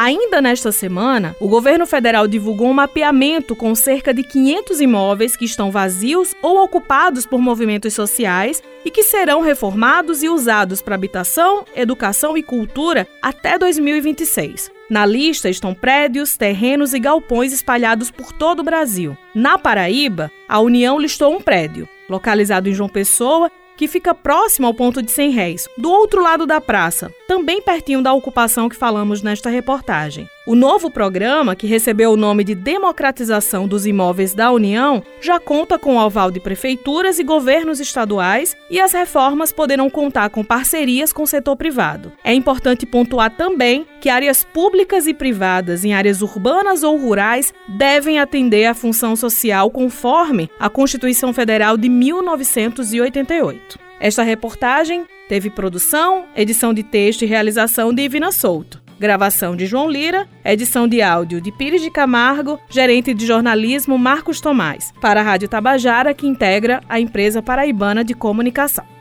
Ainda 0.00 0.40
nesta 0.40 0.70
semana, 0.70 1.34
o 1.40 1.48
governo 1.48 1.84
federal 1.84 2.28
divulgou 2.28 2.68
um 2.68 2.72
mapeamento 2.72 3.56
com 3.56 3.74
cerca 3.74 4.14
de 4.14 4.22
500 4.22 4.80
imóveis 4.80 5.36
que 5.36 5.44
estão 5.44 5.72
vazios 5.72 6.36
ou 6.40 6.62
ocupados 6.62 7.26
por 7.26 7.40
movimentos 7.40 7.94
sociais 7.94 8.62
e 8.84 8.92
que 8.92 9.02
serão 9.02 9.40
reformados 9.40 10.22
e 10.22 10.28
usados 10.28 10.80
para 10.80 10.94
habitação, 10.94 11.64
educação 11.74 12.38
e 12.38 12.44
cultura 12.44 13.08
até 13.20 13.58
2026. 13.58 14.70
Na 14.88 15.04
lista 15.04 15.50
estão 15.50 15.74
prédios, 15.74 16.36
terrenos 16.36 16.94
e 16.94 17.00
galpões 17.00 17.52
espalhados 17.52 18.08
por 18.08 18.32
todo 18.32 18.60
o 18.60 18.64
Brasil. 18.64 19.18
Na 19.34 19.58
Paraíba, 19.58 20.30
a 20.48 20.60
União 20.60 20.96
listou 20.96 21.34
um 21.34 21.40
prédio, 21.40 21.88
localizado 22.08 22.68
em 22.68 22.72
João 22.72 22.88
Pessoa, 22.88 23.50
que 23.78 23.86
fica 23.86 24.12
próximo 24.12 24.66
ao 24.66 24.74
ponto 24.74 25.00
de 25.00 25.12
100 25.12 25.30
réis, 25.30 25.68
do 25.78 25.88
outro 25.88 26.20
lado 26.20 26.44
da 26.44 26.60
praça, 26.60 27.14
também 27.28 27.62
pertinho 27.62 28.02
da 28.02 28.12
ocupação 28.12 28.68
que 28.68 28.74
falamos 28.74 29.22
nesta 29.22 29.48
reportagem. 29.48 30.28
O 30.48 30.54
novo 30.54 30.90
programa, 30.90 31.54
que 31.54 31.66
recebeu 31.66 32.12
o 32.12 32.16
nome 32.16 32.42
de 32.42 32.54
Democratização 32.54 33.68
dos 33.68 33.84
Imóveis 33.84 34.32
da 34.32 34.50
União, 34.50 35.02
já 35.20 35.38
conta 35.38 35.78
com 35.78 35.96
o 35.96 36.00
aval 36.00 36.30
de 36.30 36.40
prefeituras 36.40 37.18
e 37.18 37.22
governos 37.22 37.80
estaduais 37.80 38.56
e 38.70 38.80
as 38.80 38.94
reformas 38.94 39.52
poderão 39.52 39.90
contar 39.90 40.30
com 40.30 40.42
parcerias 40.42 41.12
com 41.12 41.24
o 41.24 41.26
setor 41.26 41.54
privado. 41.54 42.10
É 42.24 42.32
importante 42.32 42.86
pontuar 42.86 43.36
também 43.36 43.86
que 44.00 44.08
áreas 44.08 44.42
públicas 44.42 45.06
e 45.06 45.12
privadas 45.12 45.84
em 45.84 45.92
áreas 45.92 46.22
urbanas 46.22 46.82
ou 46.82 46.96
rurais 46.96 47.52
devem 47.68 48.18
atender 48.18 48.64
à 48.64 48.72
função 48.72 49.14
social 49.14 49.70
conforme 49.70 50.48
a 50.58 50.70
Constituição 50.70 51.30
Federal 51.34 51.76
de 51.76 51.90
1988. 51.90 53.78
Esta 54.00 54.22
reportagem 54.22 55.04
teve 55.28 55.50
produção, 55.50 56.24
edição 56.34 56.72
de 56.72 56.82
texto 56.82 57.20
e 57.20 57.26
realização 57.26 57.92
de 57.92 58.00
Ivina 58.00 58.32
Souto. 58.32 58.87
Gravação 58.98 59.54
de 59.54 59.64
João 59.64 59.88
Lira, 59.88 60.28
edição 60.44 60.88
de 60.88 61.00
áudio 61.00 61.40
de 61.40 61.52
Pires 61.52 61.80
de 61.80 61.90
Camargo, 61.90 62.58
gerente 62.68 63.14
de 63.14 63.24
jornalismo 63.24 63.96
Marcos 63.96 64.40
Tomás, 64.40 64.92
para 65.00 65.20
a 65.20 65.22
Rádio 65.22 65.48
Tabajara, 65.48 66.12
que 66.12 66.26
integra 66.26 66.80
a 66.88 66.98
empresa 66.98 67.40
paraibana 67.40 68.02
de 68.02 68.14
comunicação. 68.14 68.97